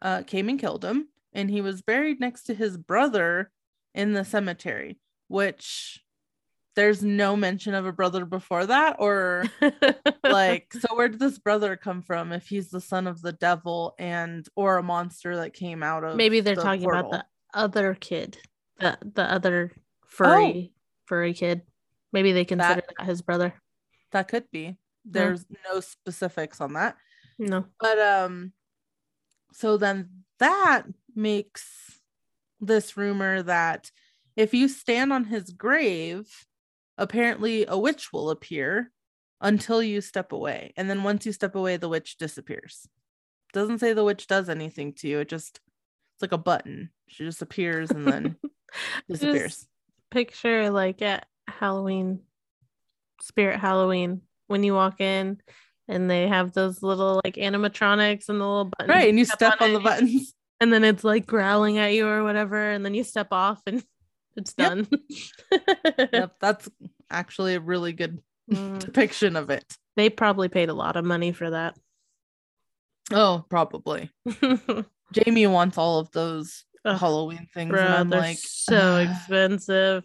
uh, 0.03 0.23
came 0.23 0.49
and 0.49 0.59
killed 0.59 0.85
him, 0.85 1.09
and 1.33 1.51
he 1.51 1.61
was 1.61 1.83
buried 1.83 2.21
next 2.21 2.45
to 2.45 2.55
his 2.55 2.77
brother 2.77 3.51
in 3.95 4.13
the 4.13 4.25
cemetery. 4.25 4.99
Which 5.29 6.03
there's 6.75 7.03
no 7.03 7.37
mention 7.37 7.75
of 7.75 7.87
a 7.87 7.93
brother 7.93 8.25
before 8.25 8.67
that, 8.67 8.97
or 8.99 9.45
like, 10.25 10.73
so 10.73 10.95
where 10.97 11.09
did 11.09 11.21
this 11.21 11.39
brother 11.39 11.77
come 11.77 12.03
from? 12.03 12.33
If 12.33 12.49
he's 12.49 12.71
the 12.71 12.81
son 12.81 13.07
of 13.07 13.21
the 13.23 13.33
devil 13.33 13.95
and 13.99 14.47
or 14.57 14.79
a 14.79 14.83
monster 14.83 15.37
that 15.37 15.53
came 15.53 15.83
out 15.83 16.05
of 16.05 16.17
maybe 16.17 16.41
they're 16.41 16.57
the 16.57 16.63
talking 16.63 16.85
about 16.89 17.11
the 17.11 17.25
other 17.55 17.95
kid, 17.95 18.39
the 18.79 18.99
the 19.15 19.23
other 19.23 19.73
furry 20.07 20.73
furry 21.07 21.35
kid. 21.35 21.63
Maybe 22.13 22.33
they 22.33 22.45
consider 22.45 22.83
that 22.99 23.07
his 23.07 23.23
brother. 23.23 23.55
that 24.11 24.27
could 24.27 24.51
be. 24.51 24.77
There's 25.05 25.47
no 25.73 25.81
specifics 25.81 26.61
on 26.61 26.75
that. 26.75 26.97
No. 27.39 27.65
But 27.79 27.99
um 27.99 28.53
so 29.53 29.77
then 29.77 30.09
that 30.39 30.83
makes 31.15 32.01
this 32.61 32.97
rumor 32.97 33.43
that 33.43 33.91
if 34.37 34.55
you 34.55 34.69
stand 34.69 35.13
on 35.13 35.25
his 35.25 35.51
grave, 35.51 36.47
apparently 36.97 37.67
a 37.67 37.79
witch 37.79 38.13
will 38.13 38.31
appear 38.31 38.93
until 39.41 39.83
you 39.83 40.01
step 40.01 40.33
away. 40.33 40.73
And 40.77 40.89
then 40.89 41.03
once 41.03 41.27
you 41.27 41.33
step 41.33 41.55
away, 41.55 41.77
the 41.77 41.89
witch 41.89 42.19
disappears. 42.19 42.87
Doesn't 43.53 43.79
say 43.79 43.93
the 43.93 44.05
witch 44.05 44.27
does 44.27 44.49
anything 44.49 44.93
to 44.95 45.09
you. 45.09 45.21
It 45.21 45.29
just 45.29 45.61
it's 46.15 46.23
like 46.23 46.33
a 46.33 46.39
button. 46.39 46.91
She 47.09 47.25
just 47.25 47.43
appears 47.43 47.91
and 47.91 48.07
then 48.07 48.37
disappears. 49.09 49.57
Just 49.57 49.69
picture 50.11 50.71
like 50.71 51.03
at 51.03 51.27
Halloween, 51.49 52.21
Spirit 53.21 53.59
Halloween, 53.59 54.23
when 54.51 54.65
you 54.65 54.75
walk 54.75 55.01
in 55.01 55.41
and 55.89 56.11
they 56.11 56.27
have 56.27 56.53
those 56.53 56.83
little 56.83 57.21
like 57.25 57.37
animatronics 57.37 58.29
and 58.29 58.41
the 58.41 58.45
little 58.47 58.65
buttons. 58.77 58.89
Right. 58.89 59.09
And 59.09 59.19
you 59.19 59.25
step 59.25 59.61
on, 59.61 59.71
it, 59.71 59.73
the 59.75 59.81
buttons. 59.81 60.35
And 60.63 60.71
then 60.71 60.85
it's 60.85 61.05
like 61.05 61.27
growling 61.27 61.79
at 61.79 61.95
you 61.95 62.07
or 62.07 62.23
whatever. 62.23 62.71
And 62.71 62.85
then 62.85 62.93
you 62.93 63.03
step 63.03 63.29
off 63.31 63.63
and 63.67 63.83
it's 64.37 64.53
done. 64.53 64.87
yep. 66.13 66.35
That's 66.39 66.69
actually 67.11 67.55
a 67.55 67.61
really 67.61 67.93
good 67.93 68.21
Mm, 68.53 68.81
depiction 68.81 69.37
of 69.37 69.49
it. 69.51 69.65
they 69.95 70.11
probably 70.11 70.49
paid 70.49 70.71
a 70.71 70.75
lot 70.75 70.97
of 70.97 71.05
money 71.05 71.31
for 71.31 71.51
that. 71.51 71.79
Oh, 73.13 73.45
probably. 73.49 74.11
Jamie 75.13 75.47
wants 75.47 75.79
all 75.79 76.01
of 76.01 76.11
those 76.11 76.65
Ugh, 76.85 76.99
Halloween 76.99 77.47
things. 77.55 77.71
Bro, 77.71 77.83
and 77.83 77.95
I'm 77.95 78.09
they're 78.09 78.21
like, 78.21 78.39
so 78.39 78.97
expensive. 78.97 80.05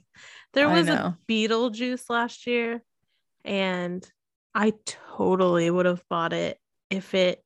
There 0.53 0.69
was 0.69 0.87
a. 0.87 1.17
Beetlejuice 1.27 2.07
last 2.09 2.45
year, 2.45 2.83
and 3.43 4.07
I 4.55 4.73
totally 4.85 5.69
would 5.69 5.85
have 5.85 6.01
bought 6.09 6.33
it 6.33 6.57
if 6.89 7.13
it 7.13 7.43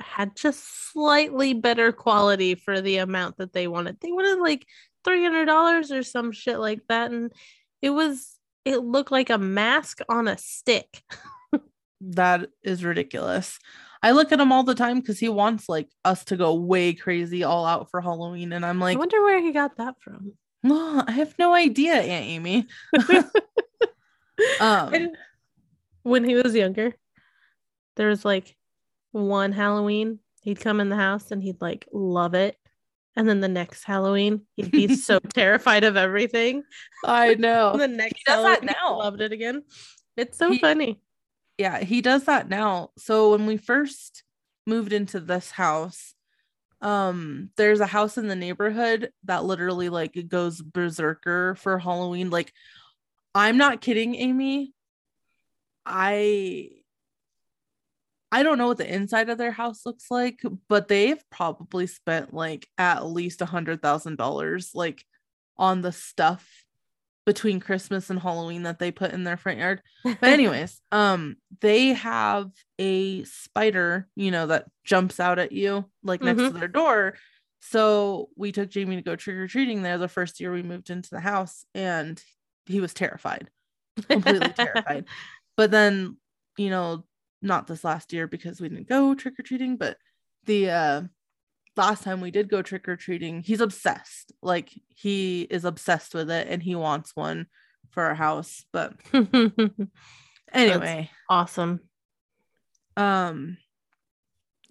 had 0.00 0.36
just 0.36 0.92
slightly 0.92 1.54
better 1.54 1.90
quality 1.90 2.54
for 2.54 2.80
the 2.80 2.98
amount 2.98 3.38
that 3.38 3.52
they 3.54 3.66
wanted. 3.66 3.98
They 4.00 4.12
wanted 4.12 4.40
like 4.40 4.66
three 5.04 5.22
hundred 5.22 5.46
dollars 5.46 5.90
or 5.90 6.02
some 6.02 6.32
shit 6.32 6.58
like 6.58 6.80
that, 6.88 7.10
and 7.10 7.32
it 7.80 7.90
was 7.90 8.34
it 8.64 8.78
looked 8.78 9.10
like 9.10 9.30
a 9.30 9.38
mask 9.38 10.00
on 10.08 10.28
a 10.28 10.36
stick. 10.36 11.02
that 12.02 12.50
is 12.62 12.84
ridiculous. 12.84 13.58
I 14.02 14.10
look 14.10 14.32
at 14.32 14.40
him 14.40 14.52
all 14.52 14.64
the 14.64 14.74
time 14.74 15.00
because 15.00 15.18
he 15.18 15.30
wants 15.30 15.66
like 15.66 15.88
us 16.04 16.26
to 16.26 16.36
go 16.36 16.54
way 16.54 16.92
crazy 16.92 17.42
all 17.42 17.64
out 17.64 17.90
for 17.90 18.02
Halloween. 18.02 18.52
And 18.52 18.66
I'm 18.66 18.78
like, 18.78 18.96
I 18.96 18.98
wonder 18.98 19.22
where 19.22 19.40
he 19.40 19.50
got 19.50 19.78
that 19.78 19.94
from. 20.00 20.34
no, 20.62 21.02
I 21.08 21.12
have 21.12 21.34
no 21.38 21.54
idea, 21.54 21.94
Aunt 21.94 22.26
Amy. 22.26 22.66
Um, 24.60 24.92
And 24.92 25.16
when 26.04 26.22
he 26.22 26.36
was 26.36 26.54
younger, 26.54 26.94
there 27.96 28.08
was 28.08 28.24
like 28.24 28.56
one 29.10 29.50
Halloween, 29.52 30.20
he'd 30.42 30.60
come 30.60 30.80
in 30.80 30.88
the 30.88 30.96
house 30.96 31.30
and 31.32 31.42
he'd 31.42 31.60
like 31.60 31.88
love 31.92 32.34
it. 32.34 32.56
And 33.16 33.28
then 33.28 33.40
the 33.40 33.48
next 33.48 33.84
Halloween, 33.84 34.42
he'd 34.56 34.70
be 34.70 34.94
so 34.96 35.18
terrified 35.18 35.82
of 35.84 35.96
everything. 35.96 36.62
I 37.04 37.34
know. 37.38 37.76
The 37.76 37.88
next 37.88 38.24
does 38.26 38.42
that 38.44 38.60
Halloween, 38.60 38.68
he 38.68 38.74
now. 38.80 38.98
loved 38.98 39.20
it 39.20 39.32
again. 39.32 39.62
It's 40.16 40.38
so 40.38 40.50
He- 40.52 40.58
funny. 40.58 41.00
yeah, 41.58 41.80
he 41.80 42.00
does 42.00 42.24
that 42.24 42.48
now. 42.48 42.90
So 42.98 43.30
when 43.32 43.46
we 43.46 43.56
first 43.56 44.22
moved 44.66 44.92
into 44.92 45.20
this 45.20 45.50
house, 45.50 46.14
um, 46.80 47.48
there's 47.56 47.80
a 47.80 47.86
house 47.86 48.18
in 48.18 48.28
the 48.28 48.36
neighborhood 48.36 49.10
that 49.24 49.44
literally 49.44 49.88
like 49.88 50.18
goes 50.28 50.60
berserker 50.60 51.54
for 51.54 51.78
Halloween. 51.78 52.28
Like, 52.30 52.52
I'm 53.34 53.56
not 53.56 53.80
kidding, 53.80 54.16
Amy. 54.16 54.73
I 55.86 56.70
I 58.32 58.42
don't 58.42 58.58
know 58.58 58.66
what 58.66 58.78
the 58.78 58.92
inside 58.92 59.28
of 59.28 59.38
their 59.38 59.52
house 59.52 59.86
looks 59.86 60.10
like, 60.10 60.40
but 60.68 60.88
they've 60.88 61.22
probably 61.30 61.86
spent 61.86 62.34
like 62.34 62.66
at 62.78 63.06
least 63.06 63.40
a 63.42 63.46
hundred 63.46 63.80
thousand 63.80 64.16
dollars 64.16 64.72
like 64.74 65.04
on 65.56 65.82
the 65.82 65.92
stuff 65.92 66.64
between 67.26 67.60
Christmas 67.60 68.10
and 68.10 68.18
Halloween 68.18 68.64
that 68.64 68.78
they 68.78 68.90
put 68.90 69.12
in 69.12 69.24
their 69.24 69.36
front 69.36 69.58
yard. 69.58 69.82
But 70.02 70.22
anyways, 70.22 70.80
um, 70.92 71.36
they 71.60 71.88
have 71.94 72.50
a 72.78 73.24
spider, 73.24 74.08
you 74.14 74.30
know, 74.30 74.48
that 74.48 74.66
jumps 74.84 75.20
out 75.20 75.38
at 75.38 75.52
you 75.52 75.86
like 76.02 76.22
next 76.22 76.42
to 76.42 76.50
their 76.50 76.68
door. 76.68 77.14
So 77.60 78.28
we 78.36 78.52
took 78.52 78.68
Jamie 78.68 78.96
to 78.96 79.02
go 79.02 79.16
trick 79.16 79.36
or 79.36 79.48
treating 79.48 79.82
there 79.82 79.96
the 79.96 80.08
first 80.08 80.38
year 80.40 80.52
we 80.52 80.62
moved 80.62 80.90
into 80.90 81.10
the 81.10 81.20
house, 81.20 81.64
and 81.74 82.22
he 82.66 82.80
was 82.80 82.92
terrified, 82.92 83.48
completely 84.08 84.48
terrified. 84.56 85.06
But 85.56 85.70
then, 85.70 86.16
you 86.56 86.70
know, 86.70 87.04
not 87.42 87.66
this 87.66 87.84
last 87.84 88.12
year 88.12 88.26
because 88.26 88.60
we 88.60 88.68
didn't 88.68 88.88
go 88.88 89.14
trick 89.14 89.38
or 89.38 89.42
treating, 89.42 89.76
but 89.76 89.98
the 90.44 90.70
uh 90.70 91.02
last 91.76 92.02
time 92.04 92.20
we 92.20 92.30
did 92.30 92.48
go 92.48 92.62
trick 92.62 92.88
or 92.88 92.96
treating, 92.96 93.42
he's 93.42 93.60
obsessed. 93.60 94.32
Like 94.42 94.70
he 94.88 95.42
is 95.42 95.64
obsessed 95.64 96.14
with 96.14 96.30
it 96.30 96.48
and 96.48 96.62
he 96.62 96.74
wants 96.74 97.14
one 97.14 97.46
for 97.90 98.02
our 98.04 98.14
house. 98.14 98.64
But 98.72 98.94
anyway, 100.52 101.10
awesome. 101.28 101.80
um 102.96 103.58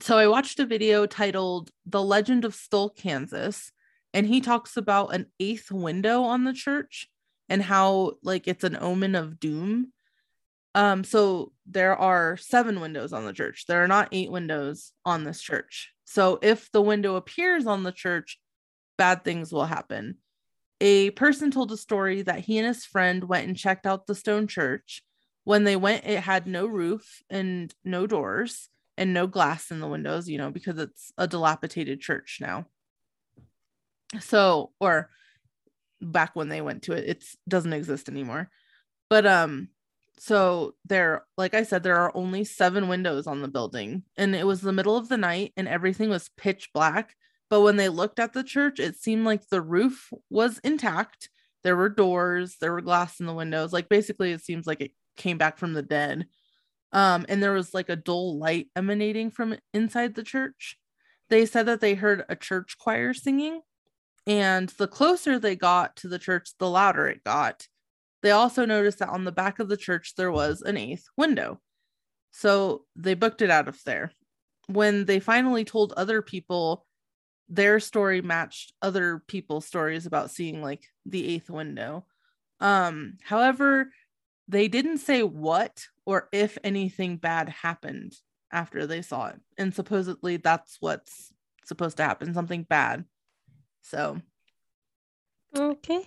so 0.02 0.18
I 0.18 0.28
watched 0.28 0.60
a 0.60 0.66
video 0.66 1.06
titled 1.06 1.72
The 1.86 2.04
Legend 2.04 2.44
of 2.44 2.54
Stull, 2.54 2.90
Kansas, 2.90 3.72
and 4.14 4.28
he 4.28 4.42
talks 4.42 4.76
about 4.76 5.14
an 5.14 5.28
eighth 5.40 5.72
window 5.72 6.24
on 6.24 6.44
the 6.44 6.52
church 6.52 7.08
and 7.48 7.62
how 7.62 8.14
like 8.22 8.46
it's 8.48 8.66
an 8.66 8.78
omen 8.80 9.16
of 9.16 9.40
doom. 9.40 9.93
Um 10.76 11.04
so 11.04 11.52
there 11.66 11.96
are 11.96 12.38
seven 12.38 12.80
windows 12.80 13.14
on 13.14 13.26
the 13.26 13.34
church. 13.34 13.66
There 13.68 13.84
are 13.84 13.88
not 13.88 14.10
eight 14.12 14.32
windows 14.32 14.94
on 15.06 15.24
this 15.24 15.42
church. 15.42 15.94
So 16.06 16.40
if 16.42 16.72
the 16.72 16.82
window 16.82 17.16
appears 17.16 17.66
on 17.66 17.84
the 17.84 17.92
church, 17.92 18.40
bad 18.98 19.24
things 19.24 19.52
will 19.52 19.66
happen. 19.66 20.18
A 20.82 21.12
person 21.12 21.52
told 21.52 21.72
a 21.72 21.78
story 21.78 22.24
that 22.24 22.40
he 22.40 22.58
and 22.58 22.68
his 22.68 22.86
friend 22.86 23.24
went 23.24 23.48
and 23.48 23.58
checked 23.58 23.86
out 23.86 24.06
the 24.06 24.16
stone 24.16 24.48
church. 24.48 25.04
When 25.46 25.64
they 25.64 25.76
went, 25.76 26.06
it 26.06 26.20
had 26.20 26.48
no 26.48 26.66
roof 26.66 27.22
and 27.30 27.74
no 27.84 28.08
doors 28.08 28.70
and 28.98 29.14
no 29.14 29.28
glass 29.28 29.72
in 29.72 29.80
the 29.80 29.88
windows, 29.88 30.30
you 30.30 30.38
know, 30.38 30.52
because 30.52 30.78
it's 30.78 31.12
a 31.18 31.28
dilapidated 31.28 32.02
church 32.02 32.38
now. 32.42 32.66
So, 34.20 34.72
or 34.80 35.10
back 36.02 36.36
when 36.36 36.50
they 36.50 36.62
went 36.62 36.84
to 36.84 36.94
it, 36.94 37.06
it 37.08 37.26
doesn't 37.48 37.74
exist 37.74 38.10
anymore. 38.10 38.50
But 39.10 39.26
um, 39.26 39.70
so 40.18 40.76
there, 40.86 41.26
like 41.38 41.54
I 41.54 41.64
said, 41.64 41.84
there 41.84 41.98
are 41.98 42.16
only 42.16 42.44
seven 42.44 42.88
windows 42.88 43.28
on 43.28 43.42
the 43.42 43.48
building, 43.48 44.04
and 44.18 44.36
it 44.36 44.46
was 44.46 44.62
the 44.62 44.74
middle 44.74 44.96
of 44.96 45.10
the 45.10 45.18
night, 45.18 45.54
and 45.58 45.68
everything 45.68 46.10
was 46.10 46.30
pitch 46.38 46.70
black. 46.74 47.16
But 47.50 47.62
when 47.62 47.76
they 47.76 47.90
looked 47.90 48.20
at 48.20 48.34
the 48.34 48.44
church, 48.44 48.80
it 48.80 48.96
seemed 48.96 49.26
like 49.26 49.48
the 49.48 49.62
roof 49.62 50.12
was 50.30 50.60
intact. 50.60 51.30
There 51.64 51.76
were 51.76 51.90
doors, 51.90 52.58
there 52.60 52.72
were 52.72 52.82
glass 52.82 53.20
in 53.20 53.26
the 53.26 53.34
windows. 53.34 53.74
Like 53.74 53.90
basically, 53.90 54.32
it 54.32 54.44
seems 54.44 54.66
like 54.66 54.82
it 54.82 54.92
came 55.18 55.38
back 55.38 55.58
from 55.58 55.74
the 55.74 55.84
dead. 55.84 56.28
Um, 56.92 57.26
and 57.28 57.42
there 57.42 57.54
was 57.54 57.74
like 57.74 57.90
a 57.90 57.96
dull 57.96 58.38
light 58.38 58.68
emanating 58.76 59.32
from 59.32 59.58
inside 59.74 60.16
the 60.16 60.24
church. 60.24 60.78
They 61.30 61.46
said 61.46 61.66
that 61.66 61.82
they 61.82 61.96
heard 61.96 62.24
a 62.30 62.36
church 62.36 62.78
choir 62.78 63.14
singing, 63.14 63.62
and 64.28 64.70
the 64.70 64.88
closer 64.88 65.40
they 65.40 65.56
got 65.56 65.96
to 65.98 66.08
the 66.08 66.20
church, 66.20 66.52
the 66.60 66.70
louder 66.70 67.08
it 67.08 67.24
got. 67.24 67.68
They 68.24 68.32
also 68.32 68.66
noticed 68.66 69.00
that 69.00 69.10
on 69.10 69.26
the 69.26 69.32
back 69.32 69.60
of 69.60 69.70
the 69.70 69.78
church 69.78 70.16
there 70.16 70.32
was 70.32 70.62
an 70.62 70.78
eighth 70.78 71.06
window. 71.16 71.62
So 72.32 72.86
they 72.96 73.14
booked 73.14 73.44
it 73.44 73.52
out 73.52 73.68
of 73.68 73.84
there. 73.84 74.12
When 74.68 75.06
they 75.06 75.20
finally 75.20 75.66
told 75.66 75.94
other 75.94 76.22
people, 76.22 76.86
their 77.50 77.80
story 77.80 78.22
matched 78.22 78.74
other 78.82 79.22
people's 79.28 79.66
stories 79.66 80.06
about 80.06 80.32
seeing 80.32 80.62
like 80.62 80.86
the 81.06 81.28
eighth 81.28 81.50
window. 81.50 82.06
Um, 82.60 83.18
however, 83.22 83.92
they 84.48 84.70
didn't 84.70 85.00
say 85.00 85.22
what 85.22 85.86
or 86.06 86.30
if 86.32 86.58
anything 86.64 87.18
bad 87.18 87.50
happened 87.50 88.14
after 88.52 88.88
they 88.88 89.02
saw 89.02 89.28
it. 89.28 89.40
And 89.58 89.76
supposedly 89.76 90.38
that's 90.38 90.78
what's 90.80 91.34
supposed 91.66 91.98
to 91.98 92.04
happen, 92.04 92.34
something 92.34 92.64
bad. 92.64 93.04
So, 93.82 94.22
Okay. 95.56 96.04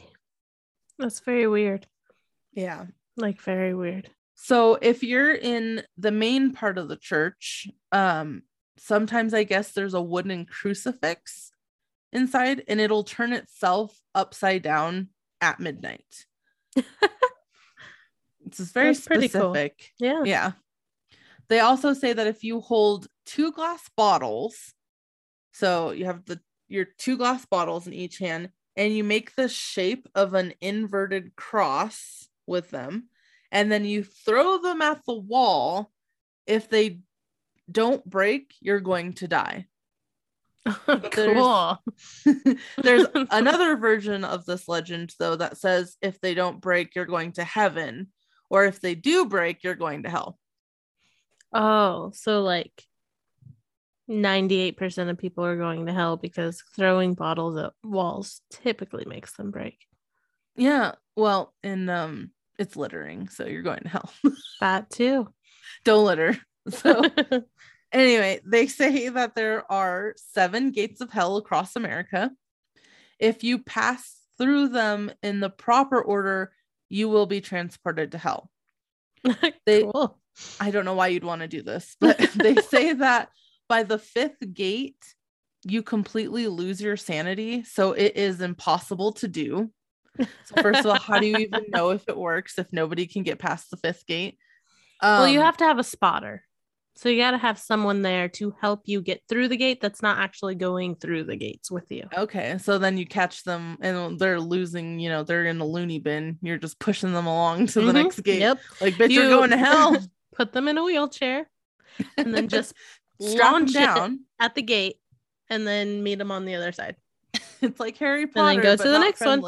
That's 0.99 1.21
very 1.21 1.47
weird. 1.47 1.87
Yeah. 2.57 2.87
Like 3.17 3.41
very 3.41 3.73
weird. 3.75 4.11
So 4.35 4.75
if 4.83 5.05
you're 5.05 5.33
in 5.35 5.85
the 5.97 6.11
main 6.11 6.53
part 6.53 6.77
of 6.77 6.89
the 6.89 6.97
church, 6.97 7.69
um, 7.93 8.43
sometimes 8.77 9.33
I 9.33 9.45
guess 9.45 9.73
there's 9.73 9.95
a 9.95 10.03
wooden 10.03 10.45
crucifix 10.45 11.53
inside 12.13 12.65
and 12.67 12.81
it'll 12.81 13.05
turn 13.05 13.33
itself 13.33 13.97
upside 14.15 14.63
down 14.63 15.11
at 15.41 15.61
midnight. 15.61 16.27
It's 18.47 18.59
just 18.59 18.75
very 18.75 18.93
That's 18.93 19.07
pretty 19.07 19.29
cool. 19.29 19.53
specific. 19.53 19.93
Yeah. 19.99 20.23
Yeah. 20.25 20.53
They 21.49 21.61
also 21.61 21.93
say 21.93 22.13
that 22.13 22.27
if 22.27 22.45
you 22.45 22.61
hold 22.61 23.09
two 23.25 23.53
glass 23.53 23.89
bottles, 23.97 24.73
so 25.53 25.91
you 25.91 26.05
have 26.07 26.25
the 26.25 26.41
your 26.69 26.85
two 26.85 27.17
glass 27.17 27.45
bottles 27.45 27.87
in 27.87 27.93
each 27.93 28.19
hand, 28.19 28.51
and 28.77 28.95
you 28.95 29.05
make 29.05 29.35
the 29.35 29.49
shape 29.49 30.09
of 30.15 30.35
an 30.35 30.55
inverted 30.61 31.37
cross 31.37 32.29
with 32.47 32.71
them, 32.71 33.09
and 33.51 33.71
then 33.71 33.85
you 33.85 34.05
throw 34.05 34.59
them 34.59 34.83
at 34.83 35.05
the 35.07 35.15
wall. 35.15 35.91
If 36.47 36.69
they 36.69 37.01
don't 37.71 38.05
break, 38.05 38.55
you're 38.61 38.81
going 38.81 39.15
to 39.15 39.29
die. 39.29 39.67
cool. 41.13 41.83
There's 42.83 43.07
another 43.15 43.77
version 43.77 44.25
of 44.25 44.45
this 44.45 44.69
legend, 44.69 45.15
though, 45.19 45.37
that 45.37 45.59
says 45.59 45.97
if 46.03 46.21
they 46.21 46.35
don't 46.35 46.61
break, 46.61 46.95
you're 46.95 47.07
going 47.07 47.33
to 47.33 47.45
heaven, 47.45 48.09
or 48.51 48.65
if 48.65 48.81
they 48.81 48.95
do 48.95 49.27
break, 49.27 49.63
you're 49.63 49.75
going 49.75 50.05
to 50.05 50.11
hell. 50.11 50.39
Oh, 51.53 52.11
so 52.15 52.43
like 52.43 52.73
98% 54.11 55.11
of 55.11 55.19
people 55.19 55.45
are 55.45 55.57
going 55.57 55.87
to 55.87 55.93
hell 55.93 56.17
because 56.17 56.63
throwing 56.75 57.15
bottles 57.15 57.57
at 57.57 57.73
walls 57.83 58.41
typically 58.51 59.05
makes 59.05 59.37
them 59.37 59.51
break. 59.51 59.79
Yeah, 60.57 60.93
well, 61.17 61.55
and 61.63 61.91
um, 61.91 62.31
it's 62.59 62.77
littering, 62.77 63.29
so 63.29 63.47
you're 63.47 63.63
going 63.63 63.81
to 63.83 63.89
hell. 63.89 64.13
That 64.61 64.91
too. 64.91 65.29
don't 65.85 66.05
litter. 66.07 66.37
So 66.71 67.03
anyway, 67.93 68.41
they 68.45 68.67
say 68.67 69.09
that 69.09 69.35
there 69.35 69.71
are 69.71 70.15
seven 70.33 70.71
gates 70.71 71.01
of 71.01 71.11
hell 71.11 71.37
across 71.37 71.77
America. 71.77 72.31
If 73.19 73.45
you 73.45 73.59
pass 73.59 74.17
through 74.39 74.69
them 74.69 75.11
in 75.23 75.41
the 75.41 75.51
proper 75.51 76.01
order, 76.03 76.53
you 76.89 77.09
will 77.09 77.27
be 77.27 77.41
transported 77.41 78.13
to 78.13 78.19
hell. 78.19 78.51
They- 79.67 79.83
cool. 79.83 80.19
I 80.61 80.71
don't 80.71 80.85
know 80.85 80.95
why 80.95 81.09
you'd 81.09 81.25
want 81.25 81.41
to 81.41 81.49
do 81.49 81.63
this, 81.63 81.97
but 81.99 82.19
they 82.35 82.57
say 82.57 82.93
that 82.93 83.31
by 83.71 83.85
the 83.85 83.99
fifth 83.99 84.43
gate, 84.53 85.03
you 85.65 85.83
completely 85.83 86.47
lose 86.47 86.79
your 86.81 86.99
sanity. 86.99 87.65
So 87.65 87.93
it 87.93 88.17
is 88.17 88.43
impossible 88.43 89.13
to 89.15 89.29
do. 89.29 89.71
So, 90.45 90.61
first 90.63 90.81
of 90.81 90.87
all, 90.87 90.99
how 90.99 91.19
do 91.19 91.27
you 91.27 91.37
even 91.39 91.65
know 91.69 91.91
if 91.91 92.09
it 92.09 92.17
works 92.17 92.59
if 92.59 92.73
nobody 92.73 93.07
can 93.07 93.23
get 93.23 93.39
past 93.39 93.71
the 93.71 93.77
fifth 93.77 94.07
gate? 94.07 94.39
well, 95.03 95.29
you 95.29 95.41
Um, 95.41 95.45
have 95.47 95.57
to 95.59 95.65
have 95.65 95.79
a 95.79 95.85
spotter. 95.85 96.43
So 96.99 97.11
you 97.11 97.21
got 97.21 97.33
to 97.33 97.39
have 97.39 97.59
someone 97.59 98.01
there 98.01 98.27
to 98.31 98.55
help 98.59 98.83
you 98.87 99.03
get 99.03 99.21
through 99.29 99.49
the 99.49 99.59
gate 99.59 99.83
that's 99.83 100.01
not 100.01 100.17
actually 100.19 100.55
going 100.55 100.95
through 100.95 101.25
the 101.25 101.37
gates 101.37 101.71
with 101.71 101.93
you. 101.93 102.05
Okay, 102.17 102.57
so 102.57 102.79
then 102.79 102.97
you 102.97 103.05
catch 103.07 103.45
them 103.45 103.77
and 103.83 104.19
they're 104.19 104.41
losing, 104.41 104.99
you 104.99 105.11
know, 105.11 105.23
they're 105.23 105.45
in 105.45 105.61
a 105.61 105.67
loony 105.67 105.99
bin. 105.99 106.39
You're 106.41 106.57
just 106.57 106.79
pushing 106.79 107.13
them 107.13 107.27
along 107.27 107.67
to 107.69 107.83
the 107.83 107.91
Mhm. 107.93 108.05
next 108.05 108.21
gate. 108.23 108.41
Yep. 108.41 108.61
Like, 108.81 108.95
bitch, 108.95 109.11
you're 109.11 109.29
going 109.29 109.51
to 109.51 109.59
hell. 109.59 109.99
Put 110.35 110.53
them 110.53 110.69
in 110.69 110.79
a 110.79 110.85
wheelchair 110.85 111.51
and 112.17 112.35
then 112.35 112.49
just 112.49 112.73
launch 113.19 113.75
down. 113.75 114.21
at 114.41 114.55
the 114.55 114.63
gate 114.63 114.97
and 115.51 115.67
then 115.67 116.03
meet 116.03 116.15
them 116.17 116.31
on 116.31 116.47
the 116.47 116.55
other 116.55 116.73
side. 116.73 116.97
It's 117.63 117.81
like 117.81 117.97
Harry 117.99 118.25
then 118.25 118.33
Potter. 118.35 118.63
go 118.63 118.77
but 118.77 118.85
to 118.85 118.91
the 118.91 118.99
next 118.99 119.21
one. 119.25 119.41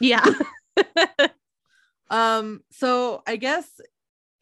Yeah. 0.00 0.24
Um, 2.10 2.62
so 2.72 3.22
I 3.26 3.36
guess 3.36 3.80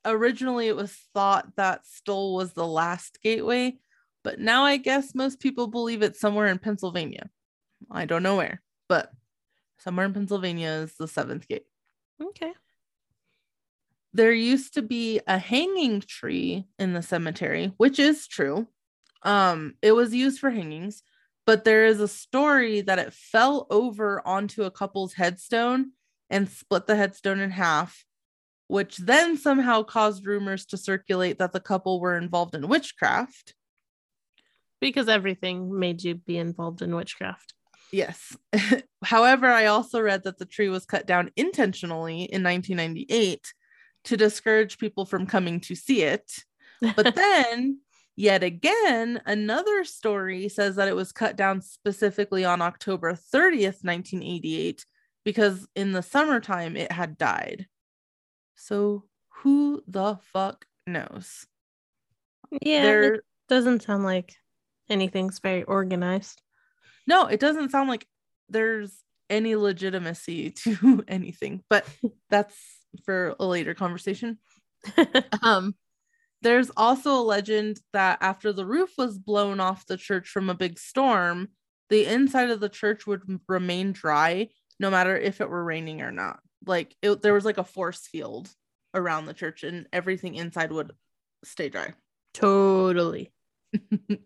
originally 0.05 0.69
it 0.69 0.77
was 0.77 0.97
thought 1.15 1.55
that 1.57 1.87
Stull 1.87 2.35
was 2.35 2.55
the 2.55 2.67
last 2.67 3.21
gateway, 3.23 3.77
but 4.25 4.41
now 4.41 4.65
I 4.65 4.79
guess 4.79 5.15
most 5.15 5.39
people 5.39 5.67
believe 5.67 6.03
it's 6.03 6.19
somewhere 6.19 6.47
in 6.47 6.59
Pennsylvania. 6.59 7.29
I 7.91 8.07
don't 8.07 8.23
know 8.23 8.37
where, 8.37 8.63
but 8.89 9.13
somewhere 9.79 10.07
in 10.07 10.15
Pennsylvania 10.15 10.71
is 10.71 10.95
the 10.99 11.07
seventh 11.07 11.47
gate. 11.47 11.67
okay. 12.21 12.53
there 14.15 14.33
used 14.33 14.75
to 14.75 14.83
be 14.83 15.21
a 15.27 15.39
hanging 15.39 16.01
tree 16.01 16.65
in 16.79 16.95
the 16.95 17.03
cemetery, 17.03 17.73
which 17.77 17.99
is 17.99 18.27
true. 18.27 18.67
Um, 19.23 19.75
it 19.83 19.93
was 19.93 20.15
used 20.15 20.41
for 20.41 20.51
hangings, 20.51 21.03
but 21.49 21.65
there 21.65 21.87
is 21.87 21.99
a 21.99 22.07
story 22.07 22.83
that 22.83 22.99
it 22.99 23.11
fell 23.11 23.67
over 23.71 24.21
onto 24.29 24.65
a 24.65 24.71
couple's 24.71 25.15
headstone 25.15 25.93
and 26.29 26.47
split 26.47 26.87
the 26.87 26.95
headstone 26.95 27.41
in 27.41 27.51
half, 27.51 28.05
which 28.67 28.99
then 28.99 29.35
somehow 29.35 29.83
caused 29.83 30.27
rumors 30.27 30.67
to 30.67 30.77
circulate 30.77 31.39
that 31.39 31.53
the 31.53 31.59
couple 31.59 32.01
were 32.01 32.19
involved 32.19 32.55
in 32.55 32.69
witchcraft. 32.69 33.55
Because 34.79 35.09
everything 35.09 35.79
made 35.79 36.05
you 36.05 36.17
be 36.17 36.37
involved 36.37 36.83
in 36.83 36.95
witchcraft. 36.95 37.55
Yes. 37.93 38.37
However, 39.03 39.47
I 39.47 39.65
also 39.65 40.03
read 40.03 40.25
that 40.25 40.37
the 40.37 40.45
tree 40.45 40.69
was 40.69 40.85
cut 40.85 41.07
down 41.07 41.31
intentionally 41.35 42.25
in 42.25 42.43
1998 42.43 43.55
to 44.05 44.17
discourage 44.19 44.77
people 44.77 45.07
from 45.07 45.27
coming 45.27 45.61
to 45.61 45.75
see 45.75 46.03
it. 46.03 46.31
But 46.95 47.15
then, 47.15 47.81
yet 48.19 48.43
again, 48.43 49.23
another 49.27 49.85
story 49.85 50.49
says 50.49 50.75
that 50.77 50.89
it 50.89 50.97
was 50.97 51.13
cut 51.13 51.37
down 51.37 51.63
specifically 51.63 52.45
on 52.45 52.61
October 52.61 53.13
30th, 53.13 53.85
1988, 53.85 54.85
because 55.25 55.67
in 55.77 55.93
the 55.93 56.03
summertime 56.03 56.77
it 56.77 56.91
had 56.91 57.17
died. 57.17 57.67
So, 58.57 59.05
who 59.29 59.83
the 59.87 60.19
fuck 60.33 60.65
knows? 60.87 61.47
yeah. 62.61 62.83
There, 62.83 63.15
It 63.15 63.25
doesn't 63.49 63.83
sound 63.85 64.03
like 64.03 64.35
anything's 64.91 65.39
very 65.39 65.63
organized. 65.63 66.43
no, 67.07 67.27
it 67.27 67.39
doesn't 67.41 67.71
sound 67.71 67.89
like 67.89 68.07
there's 68.49 69.05
any 69.31 69.55
legitimacy 69.55 70.51
to 70.65 71.05
anything, 71.07 71.63
but 71.71 71.87
that's 72.31 72.57
for 73.05 73.37
a 73.39 73.47
later 73.47 73.75
conversation. 73.75 74.39
Um, 75.43 75.75
there's 76.43 76.71
also 76.77 77.15
a 77.15 77.23
legend 77.23 77.81
that 77.93 78.19
after 78.21 78.53
the 78.53 78.67
roof 78.67 78.93
was 78.97 79.19
blown 79.19 79.61
off 79.61 79.87
the 79.87 79.97
church 79.97 80.29
from 80.29 80.49
a 80.51 80.55
big 80.55 80.79
storm, 80.79 81.49
the 81.91 82.07
inside 82.07 82.51
of 82.51 82.61
the 82.61 82.69
church 82.69 83.07
would 83.07 83.23
remain 83.49 83.93
dry 83.93 84.49
no 84.81 84.91
matter 84.91 85.17
if 85.17 85.41
it 85.41 85.49
were 85.51 85.65
raining 85.65 86.03
or 86.03 86.13
not. 86.13 86.41
Like 86.67 86.95
it, 87.03 87.23
there 87.23 87.35
was 87.35 87.45
like 87.45 87.59
a 87.59 87.65
force 87.65 88.07
field 88.07 88.49
around 88.95 89.27
the 89.27 89.35
church, 89.35 89.65
and 89.65 89.87
everything 89.93 90.35
inside 90.35 90.73
would 90.73 90.93
stay 91.45 91.69
dry. 91.69 91.95
totally. 92.35 93.33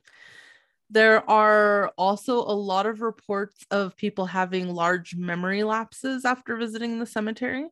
There 0.90 1.28
are 1.30 1.90
also 1.96 2.40
a 2.40 2.52
lot 2.52 2.84
of 2.84 3.00
reports 3.00 3.64
of 3.70 3.96
people 3.96 4.26
having 4.26 4.74
large 4.74 5.16
memory 5.16 5.62
lapses 5.62 6.26
after 6.26 6.54
visiting 6.54 6.98
the 6.98 7.06
cemetery. 7.06 7.70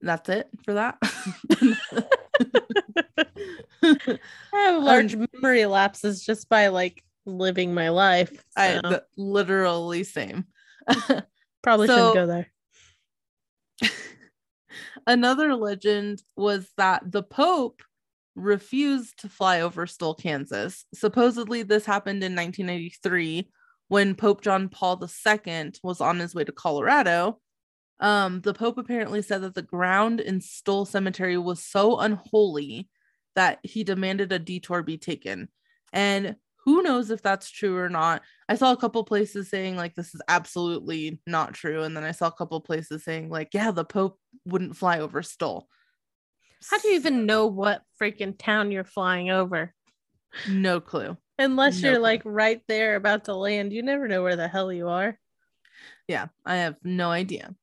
That's 0.00 0.28
it 0.28 0.48
for 0.64 0.74
that. 0.74 0.98
I 3.82 4.18
have 4.52 4.82
large 4.82 5.14
um, 5.14 5.26
memory 5.32 5.66
lapses 5.66 6.24
just 6.24 6.48
by 6.48 6.68
like 6.68 7.02
living 7.26 7.74
my 7.74 7.88
life. 7.90 8.44
I 8.56 8.80
the, 8.82 9.04
literally 9.16 10.04
same. 10.04 10.46
probably 11.62 11.86
so- 11.86 12.12
shouldn't 12.12 12.14
go 12.14 12.26
there. 12.26 12.50
Another 15.06 15.54
legend 15.54 16.22
was 16.36 16.70
that 16.76 17.02
the 17.10 17.22
Pope 17.22 17.82
refused 18.36 19.20
to 19.20 19.28
fly 19.28 19.60
over 19.60 19.86
Stull, 19.86 20.14
Kansas. 20.14 20.84
Supposedly, 20.94 21.62
this 21.62 21.84
happened 21.84 22.24
in 22.24 22.34
1983 22.34 23.48
when 23.88 24.14
Pope 24.14 24.42
John 24.42 24.68
Paul 24.68 25.00
II 25.02 25.72
was 25.82 26.00
on 26.00 26.18
his 26.18 26.34
way 26.34 26.44
to 26.44 26.52
Colorado. 26.52 27.38
Um, 28.00 28.40
the 28.40 28.54
Pope 28.54 28.78
apparently 28.78 29.22
said 29.22 29.42
that 29.42 29.54
the 29.54 29.62
ground 29.62 30.20
in 30.20 30.40
Stull 30.40 30.84
Cemetery 30.84 31.38
was 31.38 31.64
so 31.64 31.98
unholy 31.98 32.88
that 33.36 33.58
he 33.62 33.84
demanded 33.84 34.32
a 34.32 34.38
detour 34.38 34.82
be 34.82 34.98
taken. 34.98 35.48
And 35.92 36.36
who 36.64 36.82
knows 36.82 37.10
if 37.10 37.22
that's 37.22 37.50
true 37.50 37.76
or 37.76 37.88
not? 37.88 38.22
I 38.48 38.56
saw 38.56 38.72
a 38.72 38.76
couple 38.76 39.04
places 39.04 39.48
saying 39.50 39.76
like 39.76 39.94
this 39.94 40.14
is 40.14 40.22
absolutely 40.28 41.20
not 41.26 41.54
true, 41.54 41.82
and 41.82 41.96
then 41.96 42.04
I 42.04 42.12
saw 42.12 42.28
a 42.28 42.32
couple 42.32 42.60
places 42.60 43.04
saying 43.04 43.28
like, 43.28 43.48
yeah, 43.52 43.70
the 43.70 43.84
Pope 43.84 44.18
wouldn't 44.46 44.76
fly 44.76 45.00
over 45.00 45.22
Stull. 45.22 45.68
How 46.70 46.78
do 46.78 46.88
you 46.88 46.94
even 46.94 47.26
know 47.26 47.46
what 47.46 47.82
freaking 48.00 48.34
town 48.38 48.70
you're 48.72 48.84
flying 48.84 49.30
over? 49.30 49.74
No 50.48 50.80
clue. 50.80 51.16
Unless 51.38 51.82
No 51.82 51.88
you're 51.90 51.98
clue. 51.98 52.02
like 52.02 52.22
right 52.24 52.62
there 52.66 52.96
about 52.96 53.24
to 53.24 53.34
land, 53.34 53.72
you 53.72 53.82
never 53.82 54.08
know 54.08 54.22
where 54.22 54.36
the 54.36 54.48
hell 54.48 54.72
you 54.72 54.88
are. 54.88 55.18
Yeah, 56.08 56.28
I 56.46 56.56
have 56.56 56.76
no 56.82 57.10
idea. 57.10 57.54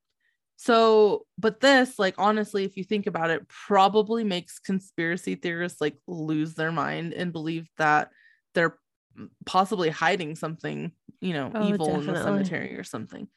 So, 0.62 1.26
but 1.40 1.60
this, 1.60 1.98
like, 1.98 2.14
honestly, 2.20 2.66
if 2.66 2.78
you 2.78 2.84
think 2.84 3.08
about 3.08 3.32
it, 3.32 3.48
probably 3.48 4.24
makes 4.24 4.60
conspiracy 4.60 5.34
theorists 5.34 5.82
like 5.82 5.96
lose 6.06 6.54
their 6.54 6.72
mind 6.72 7.14
and 7.14 7.34
believe 7.34 7.68
that 7.80 8.12
they're 8.54 8.78
possibly 9.48 9.90
hiding 9.90 10.36
something, 10.36 10.92
you 11.20 11.34
know, 11.34 11.52
Oh, 11.56 11.68
evil 11.68 12.00
in 12.00 12.06
the 12.06 12.16
cemetery 12.16 12.78
or 12.78 12.84
something. 12.84 13.28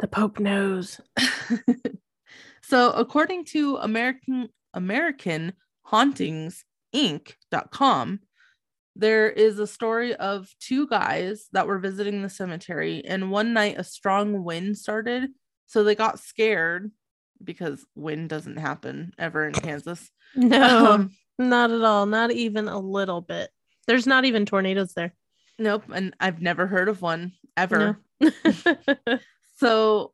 The 0.00 0.08
Pope 0.08 0.40
knows. 0.40 1.00
so, 2.64 2.90
according 2.90 3.44
to 3.52 3.76
American 3.76 4.48
American 4.74 5.52
Hauntings 5.84 6.64
Inc.com, 6.92 8.18
there 8.96 9.30
is 9.30 9.60
a 9.60 9.68
story 9.68 10.16
of 10.16 10.48
two 10.58 10.88
guys 10.88 11.46
that 11.52 11.68
were 11.68 11.78
visiting 11.78 12.22
the 12.22 12.28
cemetery, 12.28 13.04
and 13.06 13.30
one 13.30 13.52
night 13.52 13.78
a 13.78 13.84
strong 13.84 14.42
wind 14.42 14.76
started, 14.76 15.30
so 15.72 15.82
they 15.84 15.94
got 15.94 16.18
scared 16.20 16.90
because 17.42 17.84
wind 17.96 18.28
doesn't 18.28 18.58
happen 18.58 19.12
ever 19.18 19.46
in 19.46 19.54
Kansas. 19.54 20.10
No, 20.36 20.92
Um, 20.92 21.10
not 21.38 21.70
at 21.70 21.82
all. 21.82 22.04
Not 22.06 22.30
even 22.30 22.68
a 22.68 22.78
little 22.78 23.20
bit. 23.22 23.50
There's 23.86 24.06
not 24.06 24.24
even 24.26 24.44
tornadoes 24.46 24.92
there. 24.94 25.14
nope, 25.58 25.84
and 25.92 26.14
I've 26.20 26.40
never 26.42 26.66
heard 26.66 26.88
of 26.88 27.00
one 27.02 27.32
ever. 27.56 27.98
No. 28.20 28.30
So 29.56 30.12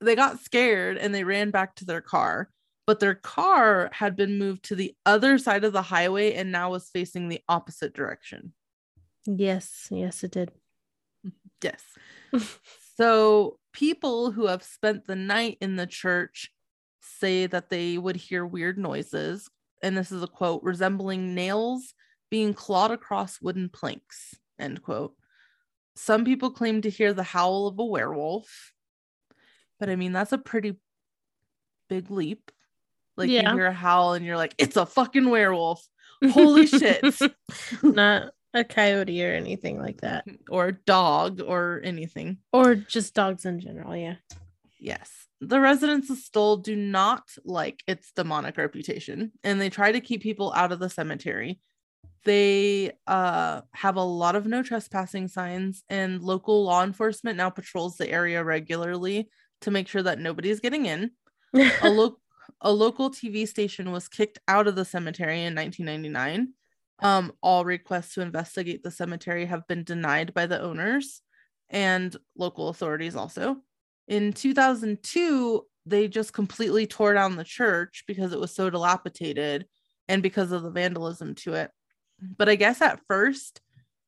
they 0.00 0.14
got 0.16 0.40
scared 0.40 0.96
and 0.98 1.14
they 1.14 1.22
ran 1.24 1.50
back 1.50 1.74
to 1.76 1.84
their 1.84 2.00
car 2.00 2.50
but 2.86 3.00
their 3.00 3.14
car 3.16 3.90
had 3.92 4.14
been 4.16 4.38
moved 4.38 4.62
to 4.64 4.74
the 4.76 4.94
other 5.04 5.38
side 5.38 5.64
of 5.64 5.72
the 5.72 5.82
highway 5.82 6.32
and 6.34 6.52
now 6.52 6.70
was 6.70 6.88
facing 6.88 7.28
the 7.28 7.40
opposite 7.48 7.92
direction 7.94 8.52
Yes, 9.26 9.88
yes, 9.90 10.22
it 10.24 10.30
did. 10.32 10.52
yes 11.62 11.82
so 12.96 13.58
people 13.72 14.30
who 14.30 14.46
have 14.46 14.62
spent 14.62 15.06
the 15.06 15.16
night 15.16 15.58
in 15.60 15.76
the 15.76 15.86
church 15.86 16.50
say 17.00 17.46
that 17.46 17.68
they 17.70 17.98
would 17.98 18.16
hear 18.16 18.44
weird 18.44 18.78
noises 18.78 19.48
and 19.82 19.96
this 19.96 20.10
is 20.10 20.22
a 20.22 20.26
quote 20.26 20.62
resembling 20.62 21.34
nails 21.34 21.94
being 22.30 22.54
clawed 22.54 22.90
across 22.90 23.40
wooden 23.40 23.68
planks 23.68 24.34
end 24.58 24.82
quote. 24.82 25.14
Some 25.94 26.24
people 26.24 26.50
claim 26.50 26.82
to 26.82 26.90
hear 26.90 27.12
the 27.12 27.22
howl 27.22 27.66
of 27.68 27.78
a 27.78 27.84
werewolf 27.84 28.72
but 29.78 29.90
i 29.90 29.96
mean 29.96 30.12
that's 30.12 30.32
a 30.32 30.38
pretty 30.38 30.76
big 31.88 32.10
leap. 32.10 32.50
Like 33.16 33.30
Yeah. 33.30 33.50
you 33.50 33.56
hear 33.56 33.66
a 33.66 33.72
howl 33.72 34.14
and 34.14 34.24
you're 34.24 34.36
like 34.36 34.54
it's 34.58 34.76
a 34.76 34.86
fucking 34.86 35.28
werewolf. 35.28 35.86
Holy 36.30 36.66
shit. 36.66 37.04
Not 37.82 38.30
a 38.56 38.64
coyote 38.64 39.24
or 39.24 39.32
anything 39.34 39.78
like 39.78 40.00
that. 40.00 40.24
or 40.50 40.68
a 40.68 40.72
dog 40.72 41.40
or 41.40 41.80
anything 41.84 42.38
Or 42.52 42.74
just 42.74 43.14
dogs 43.14 43.44
in 43.44 43.60
general. 43.60 43.96
Yeah. 43.96 44.16
Yes. 44.78 45.10
The 45.40 45.60
residents 45.60 46.08
of 46.10 46.18
Stull 46.18 46.58
do 46.58 46.74
not 46.76 47.22
like 47.44 47.82
its 47.86 48.12
demonic 48.12 48.56
reputation 48.56 49.32
and 49.44 49.60
they 49.60 49.68
try 49.70 49.92
to 49.92 50.00
keep 50.00 50.22
people 50.22 50.52
out 50.54 50.72
of 50.72 50.78
the 50.78 50.88
cemetery. 50.90 51.60
They 52.24 52.92
uh, 53.06 53.60
have 53.72 53.96
a 53.96 54.02
lot 54.02 54.34
of 54.34 54.46
no 54.46 54.60
trespassing 54.64 55.28
signs, 55.28 55.84
and 55.88 56.20
local 56.20 56.64
law 56.64 56.82
enforcement 56.82 57.36
now 57.36 57.50
patrols 57.50 57.96
the 57.96 58.10
area 58.10 58.42
regularly 58.42 59.28
to 59.60 59.70
make 59.70 59.86
sure 59.86 60.02
that 60.02 60.18
nobody's 60.18 60.58
getting 60.58 60.86
in. 60.86 61.12
A, 61.54 61.88
lo- 61.88 62.18
a 62.60 62.72
local 62.72 63.10
TV 63.10 63.46
station 63.46 63.92
was 63.92 64.08
kicked 64.08 64.40
out 64.48 64.66
of 64.66 64.74
the 64.74 64.84
cemetery 64.84 65.44
in 65.44 65.54
1999. 65.54 66.52
Um, 67.00 67.32
all 67.42 67.64
requests 67.64 68.14
to 68.14 68.22
investigate 68.22 68.82
the 68.82 68.90
cemetery 68.90 69.44
have 69.44 69.66
been 69.68 69.84
denied 69.84 70.32
by 70.32 70.46
the 70.46 70.60
owners 70.60 71.20
and 71.68 72.16
local 72.36 72.68
authorities 72.68 73.16
also. 73.16 73.56
In 74.08 74.32
2002, 74.32 75.66
they 75.84 76.08
just 76.08 76.32
completely 76.32 76.86
tore 76.86 77.12
down 77.14 77.36
the 77.36 77.44
church 77.44 78.04
because 78.06 78.32
it 78.32 78.40
was 78.40 78.54
so 78.54 78.70
dilapidated 78.70 79.66
and 80.08 80.22
because 80.22 80.52
of 80.52 80.62
the 80.62 80.70
vandalism 80.70 81.34
to 81.34 81.54
it. 81.54 81.70
But 82.38 82.48
I 82.48 82.54
guess 82.54 82.80
at 82.80 83.00
first 83.08 83.60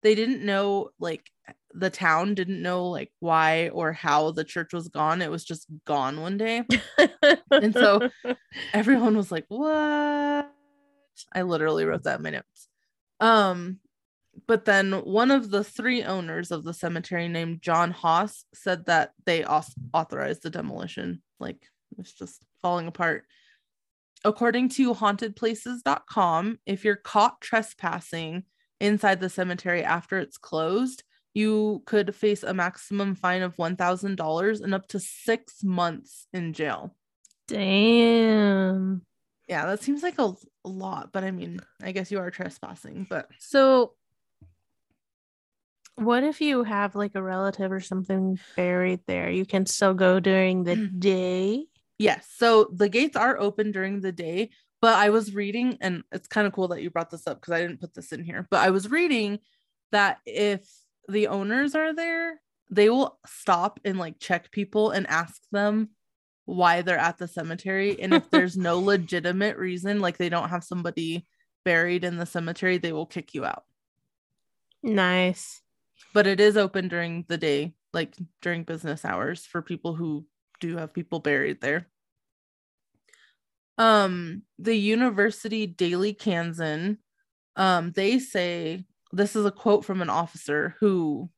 they 0.03 0.15
didn't 0.15 0.45
know, 0.45 0.91
like, 0.99 1.29
the 1.75 1.91
town 1.91 2.35
didn't 2.35 2.63
know, 2.63 2.87
like, 2.87 3.13
why 3.21 3.69
or 3.69 3.93
how 3.93 4.31
the 4.31 4.45
church 4.45 4.73
was 4.73 4.89
gone. 4.89 5.21
It 5.21 5.31
was 5.31 5.45
just 5.45 5.67
gone 5.85 6.21
one 6.21 6.39
day. 6.39 6.63
And 7.51 7.75
so- 7.75 8.09
Everyone 8.73 9.17
was 9.17 9.31
like, 9.31 9.45
what? 9.49 10.51
I 11.35 11.43
literally 11.43 11.85
wrote 11.85 12.05
that 12.05 12.19
in 12.19 12.23
my 12.23 12.31
notes. 12.31 12.69
Um, 13.21 13.79
but 14.47 14.65
then 14.65 14.93
one 14.93 15.31
of 15.31 15.51
the 15.51 15.65
three 15.65 16.03
owners 16.03 16.51
of 16.51 16.65
the 16.65 16.75
cemetery 16.75 17.29
named 17.29 17.63
John 17.63 17.91
Haas 17.91 18.45
said 18.55 18.87
that 18.87 19.13
they 19.27 19.45
authorized 19.45 20.43
the 20.43 20.51
demolition. 20.51 21.23
Like 21.41 21.67
it's 21.99 22.13
just 22.13 22.43
falling 22.63 22.87
apart. 22.87 23.25
According 24.25 24.71
to 24.71 24.95
hauntedplaces.com, 24.95 26.59
if 26.67 26.85
you're 26.85 26.97
caught 26.97 27.41
trespassing 27.41 28.45
inside 28.81 29.21
the 29.21 29.29
cemetery 29.29 29.85
after 29.85 30.19
it's 30.19 30.39
closed, 30.39 31.05
you 31.35 31.83
could 31.87 32.15
face 32.15 32.43
a 32.43 32.55
maximum 32.55 33.15
fine 33.15 33.43
of 33.43 33.57
$1,000 33.57 34.61
and 34.61 34.75
up 34.75 34.89
to 34.89 34.99
six 34.99 35.63
months 35.63 36.27
in 36.33 36.53
jail. 36.53 36.97
Damn. 37.47 39.03
Yeah, 39.49 39.65
that 39.67 39.83
seems 39.83 40.03
like 40.03 40.19
a, 40.19 40.35
a 40.65 40.69
lot, 40.69 41.11
but 41.13 41.25
I 41.25 41.31
mean, 41.31 41.61
I 41.83 41.93
guess 41.93 42.11
you 42.11 42.19
are 42.19 42.31
trespassing, 42.31 43.07
but 43.09 43.29
So, 43.39 43.95
what 45.97 46.23
if 46.23 46.41
you 46.41 46.65
have 46.65 46.95
like 46.95 47.13
a 47.15 47.23
relative 47.23 47.73
or 47.73 47.81
something 47.81 48.39
buried 48.57 49.01
there? 49.07 49.31
You 49.31 49.47
can 49.47 49.67
still 49.67 49.95
go 49.95 50.21
during 50.21 50.65
the 50.65 50.77
mm-hmm. 50.77 50.99
day. 50.99 51.67
Yes. 51.99 52.29
So 52.37 52.71
the 52.73 52.89
gates 52.89 53.17
are 53.17 53.39
open 53.39 53.73
during 53.73 54.01
the 54.01 54.13
day, 54.13 54.51
but 54.81 54.95
I 54.95 55.11
was 55.11 55.35
reading, 55.35 55.79
and 55.81 56.05
it's 56.13 56.29
kind 56.29 56.47
of 56.47 56.53
cool 56.53 56.69
that 56.69 56.83
you 56.83 56.91
brought 56.91 57.11
this 57.11 57.27
up 57.27 57.41
because 57.41 57.53
I 57.53 57.61
didn't 57.61 57.81
put 57.81 57.95
this 57.95 58.13
in 58.13 58.23
here, 58.23 58.47
but 58.51 58.61
I 58.61 58.71
was 58.71 58.91
reading 58.91 59.41
that 59.91 60.19
if 60.27 60.69
the 61.09 61.29
owners 61.29 61.75
are 61.75 61.95
there, 61.95 62.41
they 62.71 62.91
will 62.91 63.19
stop 63.27 63.81
and 63.85 63.99
like 63.99 64.21
check 64.21 64.51
people 64.51 64.91
and 64.91 65.07
ask 65.07 65.41
them 65.51 65.89
why 66.49 66.81
they're 66.81 66.97
at 66.97 67.19
the 67.19 67.29
cemetery. 67.29 68.01
And 68.01 68.15
if 68.15 68.31
there's 68.31 68.57
no 68.57 68.79
legitimate 68.81 69.59
reason, 69.59 70.01
like 70.01 70.17
they 70.17 70.31
don't 70.31 70.49
have 70.49 70.65
somebody 70.65 71.27
buried 71.63 72.05
in 72.05 72.17
the 72.17 72.25
cemetery, 72.25 72.79
they 72.79 72.91
will 72.91 73.05
kick 73.05 73.35
you 73.35 73.45
out. 73.45 73.65
Nice. 74.83 75.61
But 76.15 76.27
it 76.27 76.41
is 76.41 76.57
open 76.57 76.89
during 76.89 77.27
the 77.29 77.37
day, 77.37 77.75
like 77.93 78.17
during 78.41 78.65
business 78.65 79.05
hours 79.05 79.45
for 79.45 79.61
people 79.61 79.95
who 79.95 80.25
do 80.59 80.79
have 80.79 80.95
people 80.95 81.21
buried 81.21 81.61
there. 81.61 81.87
Um, 83.77 84.43
the 84.59 84.75
University 84.75 85.67
Daily 85.67 86.15
Kansan, 86.15 86.97
um, 87.57 87.93
they 87.93 88.19
say 88.21 88.87
this 89.13 89.37
is 89.37 89.45
a 89.45 89.53
quote 89.53 89.85
from 89.85 90.01
an 90.01 90.09
officer 90.09 90.77
who 90.81 91.29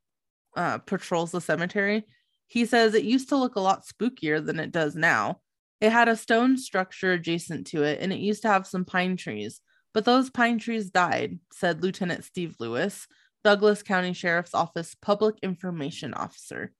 uh, 0.55 0.77
patrols 0.77 1.31
the 1.31 1.41
cemetery. 1.41 2.05
He 2.51 2.65
says 2.65 2.93
it 2.93 3.05
used 3.05 3.29
to 3.29 3.37
look 3.37 3.55
a 3.55 3.61
lot 3.61 3.85
spookier 3.85 4.45
than 4.45 4.59
it 4.59 4.73
does 4.73 4.93
now. 4.93 5.39
It 5.79 5.93
had 5.93 6.09
a 6.09 6.17
stone 6.17 6.57
structure 6.57 7.13
adjacent 7.13 7.65
to 7.67 7.83
it, 7.83 8.01
and 8.01 8.11
it 8.11 8.19
used 8.19 8.41
to 8.41 8.49
have 8.49 8.67
some 8.67 8.83
pine 8.83 9.15
trees, 9.15 9.61
but 9.93 10.03
those 10.03 10.29
pine 10.29 10.59
trees 10.59 10.89
died, 10.89 11.39
said 11.53 11.81
Lieutenant 11.81 12.25
Steve 12.25 12.57
Lewis, 12.59 13.07
Douglas 13.45 13.83
County 13.83 14.11
Sheriff's 14.11 14.53
Office 14.53 14.97
Public 15.01 15.35
Information 15.41 16.13
Officer. 16.13 16.73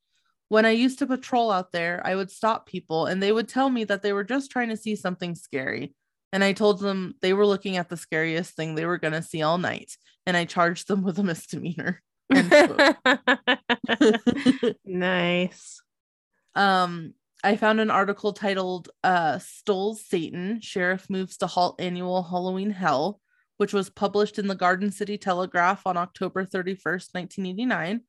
When 0.49 0.65
I 0.65 0.71
used 0.71 0.99
to 0.99 1.07
patrol 1.07 1.49
out 1.49 1.71
there, 1.71 2.01
I 2.03 2.15
would 2.15 2.31
stop 2.31 2.65
people 2.67 3.05
and 3.05 3.23
they 3.23 3.31
would 3.31 3.47
tell 3.47 3.69
me 3.69 3.85
that 3.85 4.01
they 4.01 4.11
were 4.11 4.25
just 4.25 4.51
trying 4.51 4.67
to 4.71 4.77
see 4.77 4.97
something 4.97 5.35
scary. 5.35 5.95
And 6.33 6.43
I 6.43 6.51
told 6.51 6.81
them 6.81 7.15
they 7.21 7.31
were 7.31 7.45
looking 7.45 7.77
at 7.77 7.87
the 7.87 7.95
scariest 7.95 8.57
thing 8.57 8.75
they 8.75 8.85
were 8.85 8.97
going 8.97 9.13
to 9.13 9.21
see 9.21 9.41
all 9.41 9.57
night. 9.57 9.95
And 10.25 10.35
I 10.35 10.43
charged 10.43 10.89
them 10.89 11.01
with 11.01 11.17
a 11.17 11.23
misdemeanor. 11.23 12.01
Nice. 14.85 15.81
um, 16.55 17.13
I 17.43 17.55
found 17.55 17.79
an 17.79 17.89
article 17.89 18.33
titled 18.33 18.89
uh, 19.03 19.39
Satan 19.39 20.61
Sheriff 20.61 21.09
Moves 21.09 21.37
to 21.37 21.47
Halt 21.47 21.81
Annual 21.81 22.23
Halloween 22.23 22.69
Hell, 22.69 23.19
which 23.57 23.73
was 23.73 23.89
published 23.89 24.37
in 24.37 24.47
the 24.47 24.55
Garden 24.55 24.91
City 24.91 25.17
Telegraph 25.17 25.87
on 25.87 25.97
October 25.97 26.45
31st, 26.45 27.13
1989. 27.13 28.01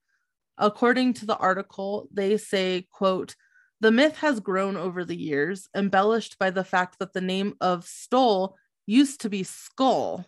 According 0.58 1.14
to 1.14 1.26
the 1.26 1.37
article, 1.38 2.08
they 2.12 2.37
say, 2.37 2.87
quote, 2.90 3.35
the 3.80 3.90
myth 3.90 4.18
has 4.18 4.38
grown 4.38 4.76
over 4.76 5.04
the 5.04 5.16
years, 5.16 5.68
embellished 5.74 6.38
by 6.38 6.50
the 6.50 6.62
fact 6.62 6.98
that 6.98 7.14
the 7.14 7.20
name 7.20 7.54
of 7.61 7.85
Stull 7.85 8.56
used 8.87 9.22
to 9.22 9.30
be 9.30 9.42
Skull 9.42 10.24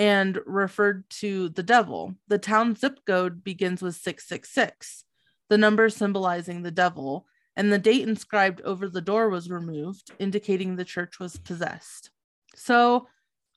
and 0.00 0.38
referred 0.46 1.04
to 1.10 1.50
the 1.50 1.62
devil. 1.62 2.14
The 2.26 2.38
town 2.38 2.74
zip 2.74 3.00
code 3.06 3.44
begins 3.44 3.82
with 3.82 3.96
666, 3.96 5.04
the 5.50 5.58
number 5.58 5.90
symbolizing 5.90 6.62
the 6.62 6.70
devil, 6.70 7.26
and 7.54 7.70
the 7.70 7.78
date 7.78 8.08
inscribed 8.08 8.62
over 8.62 8.88
the 8.88 9.02
door 9.02 9.28
was 9.28 9.50
removed, 9.50 10.10
indicating 10.18 10.74
the 10.74 10.86
church 10.86 11.20
was 11.20 11.36
possessed. 11.36 12.08
So 12.56 13.08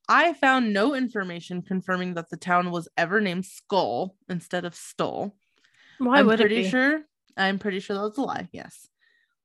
I 0.09 0.33
found 0.33 0.73
no 0.73 0.95
information 0.95 1.61
confirming 1.61 2.15
that 2.15 2.29
the 2.29 2.35
town 2.35 2.71
was 2.71 2.89
ever 2.97 3.21
named 3.21 3.45
Skull 3.45 4.17
instead 4.27 4.65
of 4.65 4.75
Stull. 4.75 5.37
Why 5.97 6.19
I'm 6.19 6.27
would 6.27 6.41
pretty 6.41 6.59
it 6.59 6.63
be? 6.63 6.69
sure. 6.69 7.03
I'm 7.37 7.57
pretty 7.57 7.79
sure 7.79 7.95
that 7.95 8.03
was 8.03 8.17
a 8.17 8.21
lie. 8.21 8.49
Yes. 8.51 8.89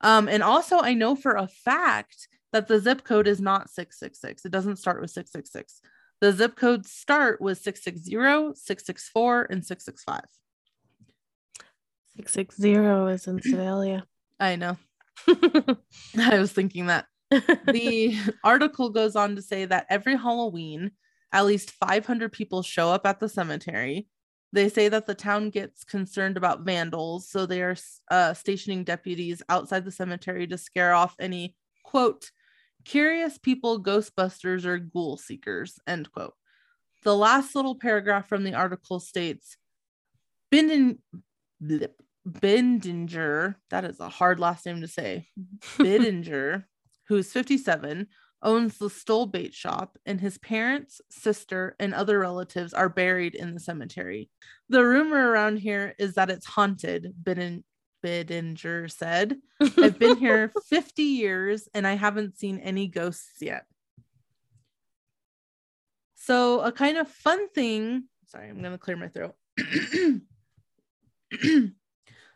Um, 0.01 0.27
and 0.27 0.43
also 0.43 0.79
I 0.79 0.95
know 0.95 1.15
for 1.15 1.35
a 1.35 1.47
fact 1.47 2.27
that 2.51 2.67
the 2.67 2.79
zip 2.79 3.05
code 3.05 3.29
is 3.29 3.39
not 3.39 3.69
666. 3.69 4.43
It 4.43 4.51
doesn't 4.51 4.75
start 4.75 4.99
with 4.99 5.11
666. 5.11 5.81
The 6.21 6.33
zip 6.33 6.55
codes 6.55 6.91
start 6.91 7.39
with 7.39 7.59
660, 7.59 8.11
664, 8.59 9.47
and 9.49 9.65
665. 9.65 10.21
Six 12.15 12.31
six 12.33 12.57
zero 12.57 13.07
is 13.07 13.27
in 13.27 13.41
Sedalia. 13.41 14.05
I 14.39 14.57
know. 14.57 14.77
I 15.27 16.39
was 16.39 16.51
thinking 16.51 16.87
that. 16.87 17.05
the 17.31 18.17
article 18.43 18.89
goes 18.89 19.15
on 19.15 19.35
to 19.35 19.41
say 19.41 19.63
that 19.63 19.85
every 19.89 20.17
Halloween, 20.17 20.91
at 21.31 21.45
least 21.45 21.71
500 21.71 22.31
people 22.31 22.63
show 22.63 22.89
up 22.89 23.05
at 23.05 23.19
the 23.19 23.29
cemetery. 23.29 24.07
They 24.51 24.67
say 24.67 24.89
that 24.89 25.05
the 25.05 25.13
town 25.13 25.51
gets 25.51 25.83
concerned 25.83 26.35
about 26.35 26.61
vandals, 26.61 27.29
so 27.29 27.45
they 27.45 27.61
are 27.61 27.75
uh, 28.09 28.33
stationing 28.33 28.83
deputies 28.83 29.43
outside 29.47 29.85
the 29.85 29.91
cemetery 29.91 30.47
to 30.47 30.57
scare 30.57 30.93
off 30.93 31.15
any 31.19 31.55
quote 31.83 32.31
curious 32.89 33.37
people, 33.37 33.83
ghostbusters, 33.83 34.65
or 34.65 34.79
ghoul 34.79 35.15
seekers. 35.15 35.79
End 35.85 36.11
quote. 36.11 36.33
The 37.03 37.15
last 37.15 37.55
little 37.55 37.75
paragraph 37.75 38.27
from 38.27 38.43
the 38.43 38.55
article 38.55 38.99
states, 38.99 39.57
in 40.51 40.97
blip, 41.61 42.01
Bindinger, 42.27 43.55
that 43.69 43.85
is 43.85 43.99
a 43.99 44.09
hard 44.09 44.39
last 44.39 44.65
name 44.65 44.81
to 44.81 44.87
say. 44.87 45.27
Bidinger, 45.77 46.65
who's 47.07 47.31
57, 47.31 48.07
owns 48.41 48.77
the 48.79 48.89
Stull 48.89 49.27
Bait 49.27 49.53
Shop, 49.53 49.97
and 50.07 50.19
his 50.19 50.39
parents, 50.39 50.99
sister, 51.11 51.75
and 51.79 51.93
other 51.93 52.17
relatives 52.17 52.73
are 52.73 52.89
buried 52.89 53.35
in 53.35 53.53
the 53.53 53.59
cemetery. 53.59 54.31
The 54.69 54.83
rumor 54.83 55.29
around 55.29 55.57
here 55.57 55.93
is 55.99 56.15
that 56.15 56.31
it's 56.31 56.47
haunted, 56.47 57.13
Bidin- 57.21 57.63
Bidinger 58.03 58.91
said. 58.91 59.37
I've 59.77 59.99
been 59.99 60.17
here 60.17 60.51
50 60.67 61.03
years 61.03 61.69
and 61.73 61.87
I 61.87 61.93
haven't 61.93 62.37
seen 62.37 62.59
any 62.59 62.87
ghosts 62.87 63.41
yet. 63.41 63.65
So, 66.15 66.61
a 66.61 66.71
kind 66.71 66.97
of 66.97 67.07
fun 67.07 67.49
thing, 67.49 68.03
sorry, 68.27 68.49
I'm 68.49 68.61
going 68.61 68.73
to 68.73 68.77
clear 68.77 68.97
my 68.97 69.07
throat. 69.07 69.33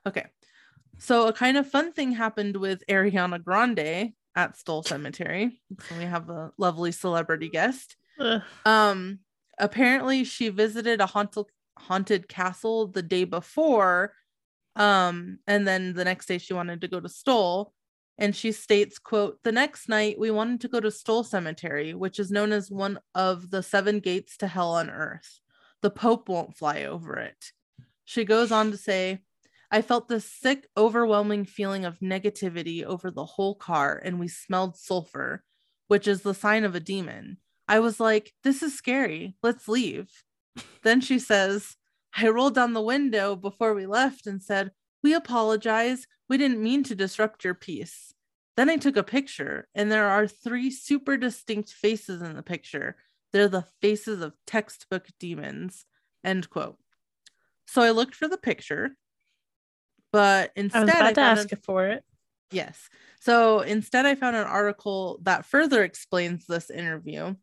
okay. 0.08 0.26
So, 0.98 1.28
a 1.28 1.34
kind 1.34 1.58
of 1.58 1.70
fun 1.70 1.94
thing 1.94 2.14
happened 2.14 2.58
with 2.58 2.84
Ariana 2.88 3.44
Grande 3.44 4.14
at 4.36 4.58
Stull 4.58 4.84
Cemetery. 4.84 5.62
So 5.88 5.98
we 5.98 6.06
have 6.06 6.30
a 6.30 6.52
lovely 6.58 6.92
celebrity 6.92 7.50
guest. 7.50 7.96
Ugh. 8.20 8.42
Um, 8.66 9.20
apparently 9.60 10.24
she 10.24 10.50
visited 10.50 11.02
a 11.02 11.06
haunted 11.06 11.46
haunted 11.78 12.28
castle 12.28 12.88
the 12.88 13.02
day 13.02 13.24
before. 13.24 14.14
Um, 14.76 15.40
and 15.48 15.68
then 15.68 15.94
the 15.94 16.06
next 16.06 16.26
day 16.28 16.38
she 16.38 16.54
wanted 16.54 16.82
to 16.82 16.88
go 16.88 17.00
to 17.00 17.10
Stull. 17.10 17.74
And 18.18 18.36
she 18.36 18.52
states, 18.52 19.00
quote, 19.00 19.40
the 19.44 19.52
next 19.52 19.90
night 19.90 20.20
we 20.20 20.30
wanted 20.30 20.62
to 20.62 20.68
go 20.68 20.80
to 20.80 20.92
Stull 20.92 21.24
Cemetery, 21.24 21.94
which 21.94 22.20
is 22.20 22.32
known 22.32 22.52
as 22.52 22.70
one 22.70 23.00
of 23.16 23.50
the 23.50 23.64
seven 23.64 24.00
gates 24.00 24.38
to 24.38 24.48
hell 24.48 24.74
on 24.74 24.90
earth. 24.90 25.40
The 25.82 25.90
Pope 25.90 26.30
won't 26.30 26.56
fly 26.56 26.84
over 26.84 27.18
it. 27.18 27.52
She 28.06 28.24
goes 28.24 28.52
on 28.52 28.72
to 28.72 28.78
say, 28.78 29.20
I 29.72 29.82
felt 29.82 30.08
this 30.08 30.32
sick, 30.32 30.68
overwhelming 30.78 31.46
feeling 31.46 31.84
of 31.86 32.00
negativity 32.00 32.84
over 32.84 33.10
the 33.10 33.26
whole 33.26 33.56
car, 33.56 34.00
and 34.04 34.20
we 34.20 34.28
smelled 34.28 34.78
sulfur, 34.78 35.44
which 35.88 36.08
is 36.08 36.22
the 36.22 36.36
sign 36.36 36.64
of 36.64 36.76
a 36.76 36.80
demon. 36.80 37.38
I 37.68 37.80
was 37.80 38.00
like, 38.00 38.34
This 38.44 38.62
is 38.62 38.76
scary. 38.78 39.36
Let's 39.42 39.68
leave. 39.68 40.12
then 40.84 41.02
she 41.02 41.18
says, 41.18 41.76
I 42.16 42.28
rolled 42.30 42.56
down 42.56 42.74
the 42.74 42.82
window 42.82 43.36
before 43.36 43.74
we 43.74 43.86
left 43.86 44.28
and 44.28 44.42
said, 44.42 44.72
We 45.02 45.14
apologize. 45.14 46.06
We 46.30 46.38
didn't 46.38 46.64
mean 46.64 46.84
to 46.84 46.96
disrupt 46.96 47.44
your 47.44 47.54
peace. 47.54 48.14
Then 48.56 48.70
I 48.70 48.78
took 48.78 48.98
a 48.98 49.04
picture, 49.04 49.68
and 49.74 49.92
there 49.92 50.08
are 50.08 50.28
three 50.28 50.70
super 50.70 51.18
distinct 51.18 51.72
faces 51.72 52.22
in 52.22 52.36
the 52.36 52.44
picture. 52.44 52.96
They're 53.32 53.48
the 53.48 53.66
faces 53.82 54.22
of 54.22 54.34
textbook 54.46 55.08
demons. 55.20 55.86
End 56.24 56.50
quote. 56.50 56.78
So 57.66 57.82
I 57.82 57.90
looked 57.90 58.16
for 58.16 58.28
the 58.28 58.38
picture 58.38 58.96
but 60.14 60.52
instead 60.56 60.82
I 60.82 60.86
was 60.86 60.94
I, 60.94 61.00
about 61.00 61.16
to 61.16 61.22
ask 61.22 61.52
an- 61.52 61.58
for 61.66 61.88
it. 61.88 62.06
yes. 62.52 62.88
So 63.20 63.62
instead, 63.62 64.06
I 64.06 64.16
found 64.16 64.36
an 64.36 64.46
article 64.46 65.20
that 65.24 65.46
further 65.46 65.84
explains 65.84 66.46
this 66.46 66.70
interview, 66.70 67.36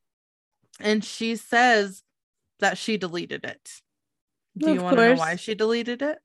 and 0.79 1.05
she 1.05 1.37
says 1.37 2.03
that 2.61 2.79
she 2.79 2.97
deleted 2.97 3.45
it. 3.45 3.71
Do 4.59 4.69
Of 4.69 4.75
you 4.75 4.83
want 4.83 4.97
to 4.97 5.09
know 5.11 5.15
why 5.15 5.37
she 5.37 5.55
deleted 5.55 6.03
it? 6.03 6.19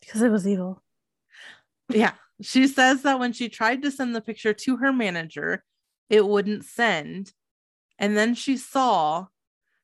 Because 0.00 0.22
it 0.22 0.30
was 0.30 0.46
evil. 0.46 0.82
Yeah, 1.88 2.12
she 2.42 2.66
says 2.66 3.02
that 3.02 3.18
when 3.18 3.32
she 3.32 3.48
tried 3.48 3.82
to 3.82 3.90
send 3.90 4.14
the 4.14 4.20
picture 4.20 4.52
to 4.52 4.76
her 4.78 4.92
manager, 4.92 5.64
it 6.10 6.26
wouldn't 6.26 6.64
send, 6.64 7.32
and 7.98 8.16
then 8.16 8.34
she 8.34 8.56
saw 8.56 9.26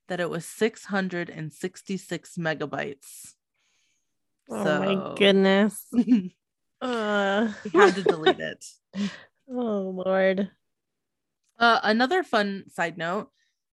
that 0.09 0.21
it 0.21 0.29
was 0.29 0.45
666 0.45 2.37
megabytes. 2.37 3.35
Oh 4.51 4.65
So- 4.65 4.79
my 4.83 5.15
goodness. 5.17 5.87
Uh, 6.83 7.51
had 7.73 7.95
to 7.95 8.03
delete 8.03 8.41
it. 8.41 8.63
oh 9.51 10.03
Lord. 10.05 10.51
Uh, 11.59 11.81
another 11.83 12.23
fun 12.23 12.65
side 12.69 12.99
note 12.99 13.31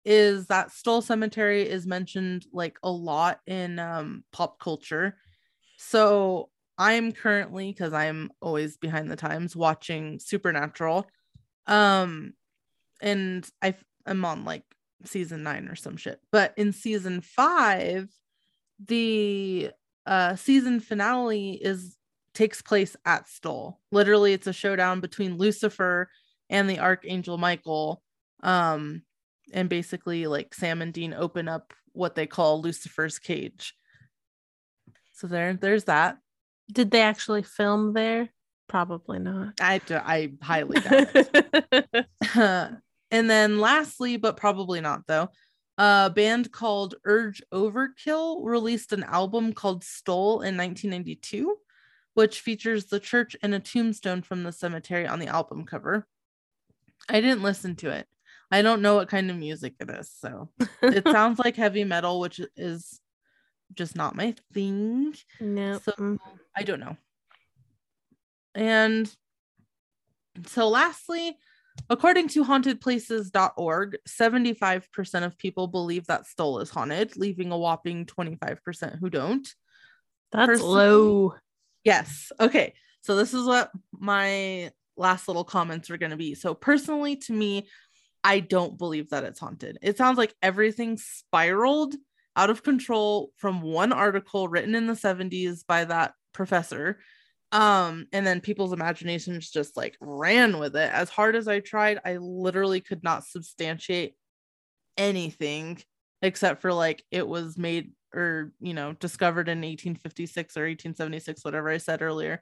is 0.06 0.46
that 0.46 0.70
Stull 0.70 1.02
Cemetery 1.02 1.68
is 1.68 1.84
mentioned 1.84 2.46
like 2.52 2.78
a 2.84 2.90
lot 2.90 3.40
in 3.46 3.80
um, 3.80 4.22
pop 4.32 4.60
culture. 4.60 5.16
So 5.78 6.48
I'm 6.78 7.10
currently, 7.10 7.72
because 7.72 7.92
I'm 7.92 8.30
always 8.40 8.76
behind 8.76 9.10
the 9.10 9.16
times, 9.16 9.56
watching 9.56 10.20
Supernatural. 10.20 11.08
Um, 11.66 12.34
and 13.02 13.46
I 13.60 13.74
I'm 14.06 14.24
on 14.24 14.44
like 14.44 14.62
season 15.04 15.42
nine 15.42 15.66
or 15.66 15.74
some 15.74 15.96
shit. 15.96 16.20
But 16.30 16.54
in 16.56 16.72
season 16.72 17.20
five, 17.20 18.08
the 18.86 19.70
uh 20.06 20.36
season 20.36 20.78
finale 20.78 21.52
is 21.52 21.96
takes 22.32 22.62
place 22.62 22.94
at 23.04 23.28
Stull. 23.28 23.80
Literally, 23.90 24.34
it's 24.34 24.46
a 24.46 24.52
showdown 24.52 25.00
between 25.00 25.36
Lucifer 25.36 26.08
and 26.48 26.70
the 26.70 26.78
Archangel 26.78 27.38
Michael. 27.38 28.02
Um, 28.42 29.02
and 29.52 29.68
basically, 29.68 30.26
like 30.26 30.54
Sam 30.54 30.82
and 30.82 30.92
Dean 30.92 31.14
open 31.14 31.48
up 31.48 31.72
what 31.92 32.14
they 32.14 32.26
call 32.26 32.60
Lucifer's 32.60 33.18
cage. 33.18 33.74
So 35.12 35.26
there, 35.26 35.54
there's 35.54 35.84
that. 35.84 36.18
Did 36.70 36.90
they 36.90 37.00
actually 37.00 37.42
film 37.42 37.92
there? 37.92 38.28
Probably 38.68 39.18
not. 39.18 39.54
I 39.60 39.78
do. 39.78 39.96
I 39.96 40.32
highly 40.42 40.80
doubt 40.80 41.08
it. 41.14 42.06
and 43.10 43.30
then 43.30 43.60
lastly, 43.60 44.16
but 44.16 44.36
probably 44.36 44.80
not 44.80 45.06
though, 45.06 45.30
a 45.78 46.10
band 46.10 46.52
called 46.52 46.96
Urge 47.04 47.42
Overkill 47.52 48.44
released 48.44 48.92
an 48.92 49.04
album 49.04 49.52
called 49.52 49.84
Stull 49.84 50.40
in 50.42 50.56
1992, 50.56 51.56
which 52.14 52.40
features 52.40 52.86
the 52.86 53.00
church 53.00 53.36
and 53.42 53.54
a 53.54 53.60
tombstone 53.60 54.22
from 54.22 54.42
the 54.42 54.52
cemetery 54.52 55.06
on 55.06 55.18
the 55.18 55.28
album 55.28 55.64
cover. 55.64 56.06
I 57.08 57.20
didn't 57.20 57.42
listen 57.42 57.76
to 57.76 57.90
it. 57.90 58.06
I 58.50 58.62
don't 58.62 58.82
know 58.82 58.94
what 58.94 59.08
kind 59.08 59.30
of 59.30 59.36
music 59.36 59.74
it 59.80 59.90
is, 59.90 60.10
so 60.16 60.50
it 60.82 61.06
sounds 61.10 61.38
like 61.38 61.56
heavy 61.56 61.84
metal, 61.84 62.20
which 62.20 62.40
is 62.56 63.00
just 63.74 63.96
not 63.96 64.14
my 64.14 64.34
thing. 64.52 65.14
no. 65.40 65.78
So- 65.78 65.92
mm. 65.92 66.18
I 66.56 66.62
don't 66.62 66.80
know. 66.80 66.96
And 68.54 69.12
so, 70.46 70.68
lastly, 70.68 71.36
according 71.90 72.28
to 72.28 72.44
hauntedplaces.org, 72.44 73.98
75% 74.08 75.24
of 75.24 75.38
people 75.38 75.66
believe 75.66 76.06
that 76.06 76.26
Stull 76.26 76.60
is 76.60 76.70
haunted, 76.70 77.16
leaving 77.16 77.52
a 77.52 77.58
whopping 77.58 78.06
25% 78.06 78.98
who 78.98 79.10
don't. 79.10 79.46
That's 80.32 80.60
low. 80.60 81.34
Yes. 81.84 82.32
Okay. 82.40 82.74
So, 83.02 83.16
this 83.16 83.34
is 83.34 83.46
what 83.46 83.70
my 83.92 84.72
last 84.96 85.28
little 85.28 85.44
comments 85.44 85.90
are 85.90 85.98
going 85.98 86.10
to 86.10 86.16
be. 86.16 86.34
So, 86.34 86.54
personally, 86.54 87.16
to 87.16 87.32
me, 87.32 87.68
I 88.26 88.40
don't 88.40 88.76
believe 88.76 89.10
that 89.10 89.22
it's 89.22 89.38
haunted. 89.38 89.78
It 89.82 89.96
sounds 89.96 90.18
like 90.18 90.34
everything 90.42 90.96
spiraled 90.96 91.94
out 92.34 92.50
of 92.50 92.64
control 92.64 93.30
from 93.36 93.62
one 93.62 93.92
article 93.92 94.48
written 94.48 94.74
in 94.74 94.88
the 94.88 94.94
70s 94.94 95.64
by 95.64 95.84
that 95.84 96.12
professor. 96.32 96.98
Um, 97.52 98.08
and 98.12 98.26
then 98.26 98.40
people's 98.40 98.72
imaginations 98.72 99.48
just 99.48 99.76
like 99.76 99.96
ran 100.00 100.58
with 100.58 100.74
it. 100.74 100.90
As 100.92 101.08
hard 101.08 101.36
as 101.36 101.46
I 101.46 101.60
tried, 101.60 102.00
I 102.04 102.16
literally 102.16 102.80
could 102.80 103.04
not 103.04 103.24
substantiate 103.24 104.16
anything 104.96 105.80
except 106.20 106.62
for 106.62 106.72
like 106.72 107.04
it 107.12 107.28
was 107.28 107.56
made 107.56 107.92
or 108.12 108.52
you 108.58 108.74
know 108.74 108.94
discovered 108.94 109.48
in 109.48 109.58
1856 109.58 110.56
or 110.56 110.62
1876 110.62 111.44
whatever 111.44 111.68
i 111.68 111.76
said 111.76 112.00
earlier 112.00 112.40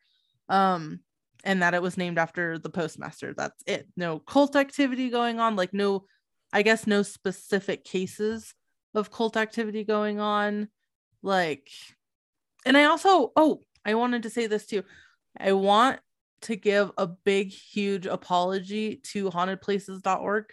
um 0.49 1.01
and 1.45 1.63
that 1.63 1.75
it 1.75 1.83
was 1.83 1.97
named 1.97 2.19
after 2.19 2.59
the 2.59 2.71
postmaster. 2.71 3.35
That's 3.37 3.63
it. 3.67 3.87
No 3.97 4.19
cult 4.19 4.57
activity 4.57 5.11
going 5.11 5.39
on 5.39 5.57
like 5.57 5.73
no 5.73 6.05
i 6.53 6.63
guess 6.63 6.87
no 6.87 7.03
specific 7.03 7.85
cases 7.85 8.55
of 8.95 9.11
cult 9.11 9.37
activity 9.37 9.85
going 9.85 10.21
on 10.21 10.69
like 11.23 11.69
and 12.65 12.77
i 12.77 12.85
also 12.85 13.33
oh 13.37 13.61
i 13.85 13.95
wanted 13.95 14.23
to 14.25 14.31
say 14.31 14.47
this 14.47 14.67
too. 14.67 14.83
I 15.39 15.53
want 15.53 15.99
to 16.43 16.55
give 16.57 16.93
a 16.97 17.09
big 17.09 17.49
huge 17.51 18.07
apology 18.07 19.01
to 19.13 19.31
hauntedplaces.org 19.31 20.45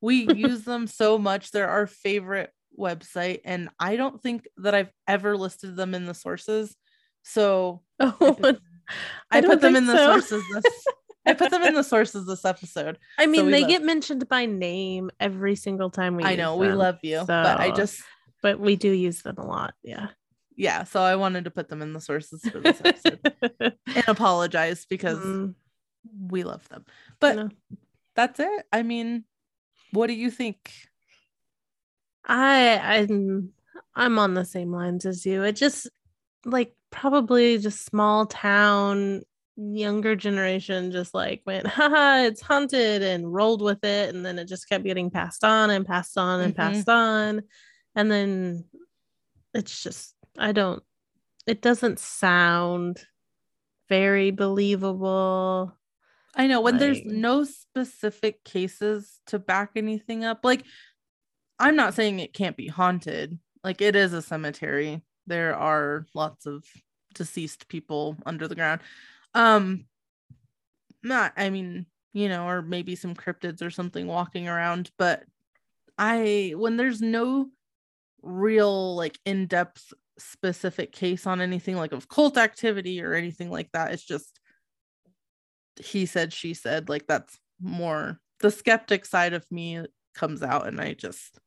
we 0.00 0.32
use 0.34 0.64
them 0.64 0.86
so 0.86 1.16
much. 1.18 1.50
They're 1.50 1.68
our 1.68 1.86
favorite 1.86 2.50
website 2.78 3.40
and 3.46 3.70
i 3.80 3.96
don't 3.96 4.22
think 4.22 4.46
that 4.58 4.74
i've 4.74 4.90
ever 5.08 5.34
listed 5.34 5.76
them 5.76 5.94
in 5.94 6.04
the 6.04 6.14
sources. 6.14 6.76
So 7.22 7.82
Oh, 8.00 8.56
I 9.30 9.38
I 9.38 9.40
put 9.40 9.60
them 9.60 9.76
in 9.76 9.86
the 9.86 9.96
so. 9.96 10.12
sources 10.12 10.44
this 10.54 10.64
i 11.26 11.32
put 11.34 11.50
them 11.50 11.62
in 11.62 11.74
the 11.74 11.82
sources 11.82 12.26
this 12.26 12.44
episode 12.44 12.98
I 13.18 13.26
mean, 13.26 13.46
we 13.46 13.52
they 13.52 13.60
love- 13.62 13.70
get 13.70 13.82
mentioned 13.82 14.28
by 14.28 14.46
name 14.46 15.10
every 15.18 15.56
single 15.56 15.90
time 15.90 16.16
we. 16.16 16.22
i 16.24 16.36
know 16.36 16.56
we 16.56 16.68
love 16.68 16.98
you 17.02 17.24
but 17.26 17.58
i 17.58 17.70
just 17.72 18.00
but 18.42 18.60
we 18.60 18.76
do 18.76 18.90
use 18.92 19.22
them 19.22 19.36
a 19.38 19.46
lot. 19.46 19.74
Yeah. 19.82 20.08
yeah 20.56 20.84
so 20.84 21.00
i 21.00 21.16
wanted 21.16 21.44
to 21.44 21.50
put 21.50 21.68
them 21.68 21.82
in 21.82 21.92
the 21.92 22.00
sources 22.00 22.42
for 22.48 22.60
this 22.60 22.80
episode 22.84 23.32
and 23.60 24.04
apologize 24.08 24.86
because 24.88 25.18
Mm, 25.18 25.54
we 26.28 26.44
love 26.44 26.68
them 26.68 26.84
but 27.18 27.34
no. 27.36 27.48
that's 28.14 28.38
it 28.38 28.66
i 28.72 28.82
mean 28.84 29.24
what 29.92 30.06
do 30.06 30.12
you 30.12 30.30
think 30.30 30.70
I 32.24 32.78
I'm 32.78 33.50
I'm 33.94 34.18
on 34.18 34.34
the 34.34 34.44
same 34.44 34.72
lines 34.72 35.06
as 35.06 35.24
you. 35.24 35.42
It 35.44 35.52
just 35.56 35.88
like 36.46 36.74
probably 36.90 37.58
just 37.58 37.84
small 37.84 38.24
town 38.26 39.22
younger 39.56 40.14
generation 40.14 40.90
just 40.92 41.14
like 41.14 41.42
went 41.46 41.66
haha 41.66 42.22
it's 42.24 42.40
haunted 42.42 43.02
and 43.02 43.32
rolled 43.32 43.62
with 43.62 43.82
it 43.84 44.14
and 44.14 44.24
then 44.24 44.38
it 44.38 44.46
just 44.46 44.68
kept 44.68 44.84
getting 44.84 45.10
passed 45.10 45.42
on 45.44 45.70
and 45.70 45.86
passed 45.86 46.16
on 46.16 46.40
and 46.40 46.54
Mhm. 46.54 46.56
passed 46.56 46.88
on 46.88 47.42
and 47.94 48.10
then 48.10 48.64
it's 49.54 49.82
just 49.82 50.14
i 50.38 50.52
don't 50.52 50.82
it 51.46 51.62
doesn't 51.62 51.98
sound 51.98 53.04
very 53.88 54.30
believable 54.30 55.72
I 56.38 56.48
know 56.48 56.60
when 56.60 56.76
there's 56.76 57.02
no 57.02 57.44
specific 57.44 58.44
cases 58.44 59.20
to 59.28 59.38
back 59.38 59.70
anything 59.74 60.22
up. 60.22 60.40
Like, 60.44 60.64
I'm 61.58 61.76
not 61.76 61.94
saying 61.94 62.18
it 62.20 62.34
can't 62.34 62.58
be 62.58 62.66
haunted. 62.66 63.38
Like, 63.64 63.80
it 63.80 63.96
is 63.96 64.12
a 64.12 64.20
cemetery. 64.20 65.00
There 65.26 65.54
are 65.54 66.06
lots 66.14 66.46
of 66.46 66.64
deceased 67.14 67.68
people 67.68 68.16
under 68.24 68.48
the 68.48 68.54
ground. 68.54 68.80
Um, 69.34 69.86
not, 71.02 71.32
I 71.36 71.50
mean, 71.50 71.86
you 72.12 72.28
know, 72.28 72.48
or 72.48 72.62
maybe 72.62 72.96
some 72.96 73.14
cryptids 73.14 73.62
or 73.62 73.70
something 73.70 74.06
walking 74.06 74.48
around. 74.48 74.90
But 74.98 75.24
I, 75.98 76.54
when 76.56 76.76
there's 76.76 77.00
no 77.00 77.48
real, 78.22 78.96
like, 78.96 79.18
in 79.24 79.46
depth 79.46 79.92
specific 80.18 80.92
case 80.92 81.26
on 81.26 81.40
anything 81.40 81.76
like 81.76 81.92
of 81.92 82.08
cult 82.08 82.38
activity 82.38 83.02
or 83.02 83.14
anything 83.14 83.50
like 83.50 83.70
that, 83.72 83.92
it's 83.92 84.04
just 84.04 84.40
he 85.80 86.06
said 86.06 86.32
she 86.32 86.54
said 86.54 86.88
like 86.88 87.06
that's 87.06 87.38
more 87.60 88.18
the 88.40 88.50
skeptic 88.50 89.04
side 89.04 89.32
of 89.32 89.44
me 89.50 89.84
comes 90.14 90.42
out 90.42 90.66
and 90.66 90.80
i 90.80 90.94
just 90.94 91.38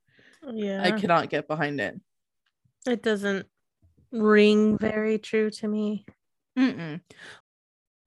yeah 0.53 0.81
i 0.83 0.91
cannot 0.91 1.29
get 1.29 1.47
behind 1.47 1.79
it 1.79 1.99
it 2.87 3.01
doesn't 3.01 3.45
ring 4.11 4.77
very 4.77 5.19
true 5.19 5.49
to 5.51 5.67
me. 5.67 6.05
Mm-mm. 6.57 6.99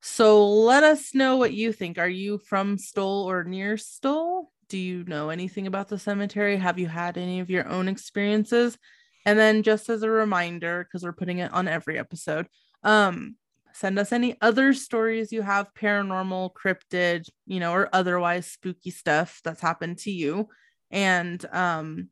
so 0.01 0.47
let 0.47 0.83
us 0.83 1.15
know 1.15 1.37
what 1.37 1.53
you 1.53 1.71
think. 1.73 1.97
Are 1.97 2.07
you 2.07 2.37
from 2.37 2.77
Stull 2.77 3.23
or 3.29 3.43
near 3.43 3.77
Stull? 3.77 4.51
Do 4.69 4.77
you 4.77 5.03
know 5.05 5.29
anything 5.29 5.65
about 5.67 5.87
the 5.87 5.97
cemetery? 5.97 6.57
Have 6.57 6.77
you 6.77 6.87
had 6.87 7.17
any 7.17 7.39
of 7.39 7.49
your 7.49 7.67
own 7.67 7.87
experiences? 7.87 8.77
And 9.25 9.39
then 9.39 9.63
just 9.63 9.89
as 9.89 10.03
a 10.03 10.09
reminder 10.09 10.83
because 10.83 11.03
we're 11.03 11.13
putting 11.13 11.39
it 11.39 11.53
on 11.53 11.67
every 11.67 11.97
episode 11.97 12.47
um 12.83 13.35
send 13.71 13.97
us 13.97 14.11
any 14.11 14.35
other 14.41 14.73
stories 14.73 15.31
you 15.31 15.41
have 15.41 15.73
paranormal 15.73 16.51
cryptid 16.53 17.27
you 17.45 17.59
know 17.59 17.71
or 17.71 17.89
otherwise 17.93 18.45
spooky 18.45 18.91
stuff 18.91 19.39
that's 19.43 19.61
happened 19.61 19.97
to 19.99 20.11
you. 20.11 20.49
And 20.91 21.43
um 21.51 22.09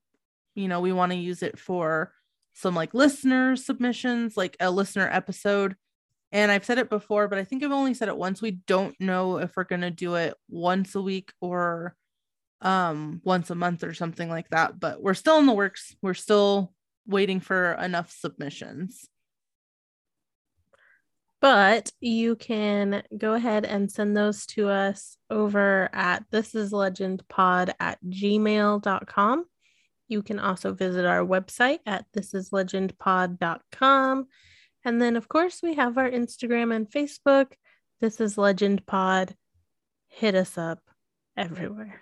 you 0.56 0.68
know 0.68 0.80
we 0.80 0.94
want 0.94 1.12
to 1.12 1.18
use 1.18 1.44
it 1.44 1.60
for 1.60 2.14
some 2.54 2.76
like 2.76 2.94
listener 2.94 3.56
submissions 3.56 4.38
like 4.38 4.58
a 4.60 4.72
listener 4.72 5.10
episode. 5.12 5.76
And 6.32 6.52
i've 6.52 6.66
said 6.66 6.78
it 6.78 6.90
before 6.90 7.28
but 7.28 7.38
i 7.40 7.44
think 7.44 7.64
i've 7.64 7.72
only 7.72 7.94
said 7.94 8.08
it 8.08 8.18
once. 8.18 8.42
We 8.42 8.52
don't 8.52 8.96
know 9.00 9.38
if 9.38 9.56
we're 9.56 9.64
going 9.66 9.82
to 9.82 9.92
do 9.92 10.16
it 10.16 10.34
once 10.50 10.96
a 10.96 11.02
week 11.02 11.34
or 11.42 11.96
um 12.62 13.22
once 13.24 13.50
a 13.50 13.56
month 13.56 13.84
or 13.84 13.94
something 13.94 14.30
like 14.30 14.48
that 14.50 14.80
but 14.80 15.02
we're 15.02 15.14
still 15.14 15.40
in 15.40 15.46
the 15.46 15.54
works. 15.54 15.96
We're 16.02 16.14
still 16.14 16.74
waiting 17.08 17.40
for 17.40 17.74
enough 17.74 18.12
submissions. 18.12 19.08
But 21.42 21.92
you 22.00 22.36
can 22.36 23.02
go 23.18 23.34
ahead 23.34 23.66
and 23.66 23.92
send 23.92 24.16
those 24.16 24.46
to 24.48 24.70
us 24.70 25.18
over 25.30 25.90
at 25.92 26.24
this 26.30 26.54
is 26.54 26.72
legend 26.72 27.28
pod 27.28 27.74
at 27.80 27.98
gmail.com 28.04 29.46
you 30.12 30.22
can 30.22 30.40
also 30.40 30.74
visit 30.74 31.06
our 31.06 31.26
website 31.26 31.80
at 31.86 32.06
thisislegendpod.com 32.16 34.28
and 34.84 35.02
then 35.02 35.16
of 35.16 35.28
course 35.28 35.62
we 35.64 35.74
have 35.76 35.98
our 35.98 36.10
instagram 36.10 36.76
and 36.76 36.92
facebook 36.92 37.54
this 38.02 38.20
is 38.20 38.38
legend 38.38 38.86
pod 38.86 39.36
hit 40.12 40.36
us 40.36 40.58
up 40.58 40.80
everywhere. 41.38 42.02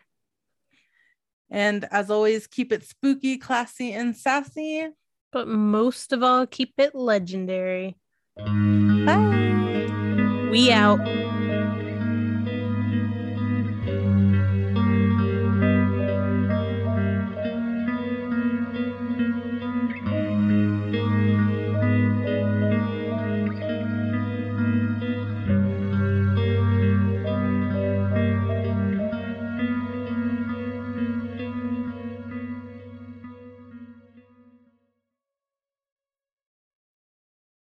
And 1.50 1.88
as 1.92 2.12
always 2.12 2.48
keep 2.48 2.72
it 2.72 2.84
spooky 2.84 3.38
classy 3.38 3.94
and 3.94 4.16
sassy. 4.16 4.88
But 5.32 5.48
most 5.48 6.12
of 6.12 6.24
all 6.24 6.48
keep 6.48 6.74
it 6.78 6.96
legendary. 6.96 7.98
Bye. 8.38 9.88
We 10.52 10.72
out 10.72 11.00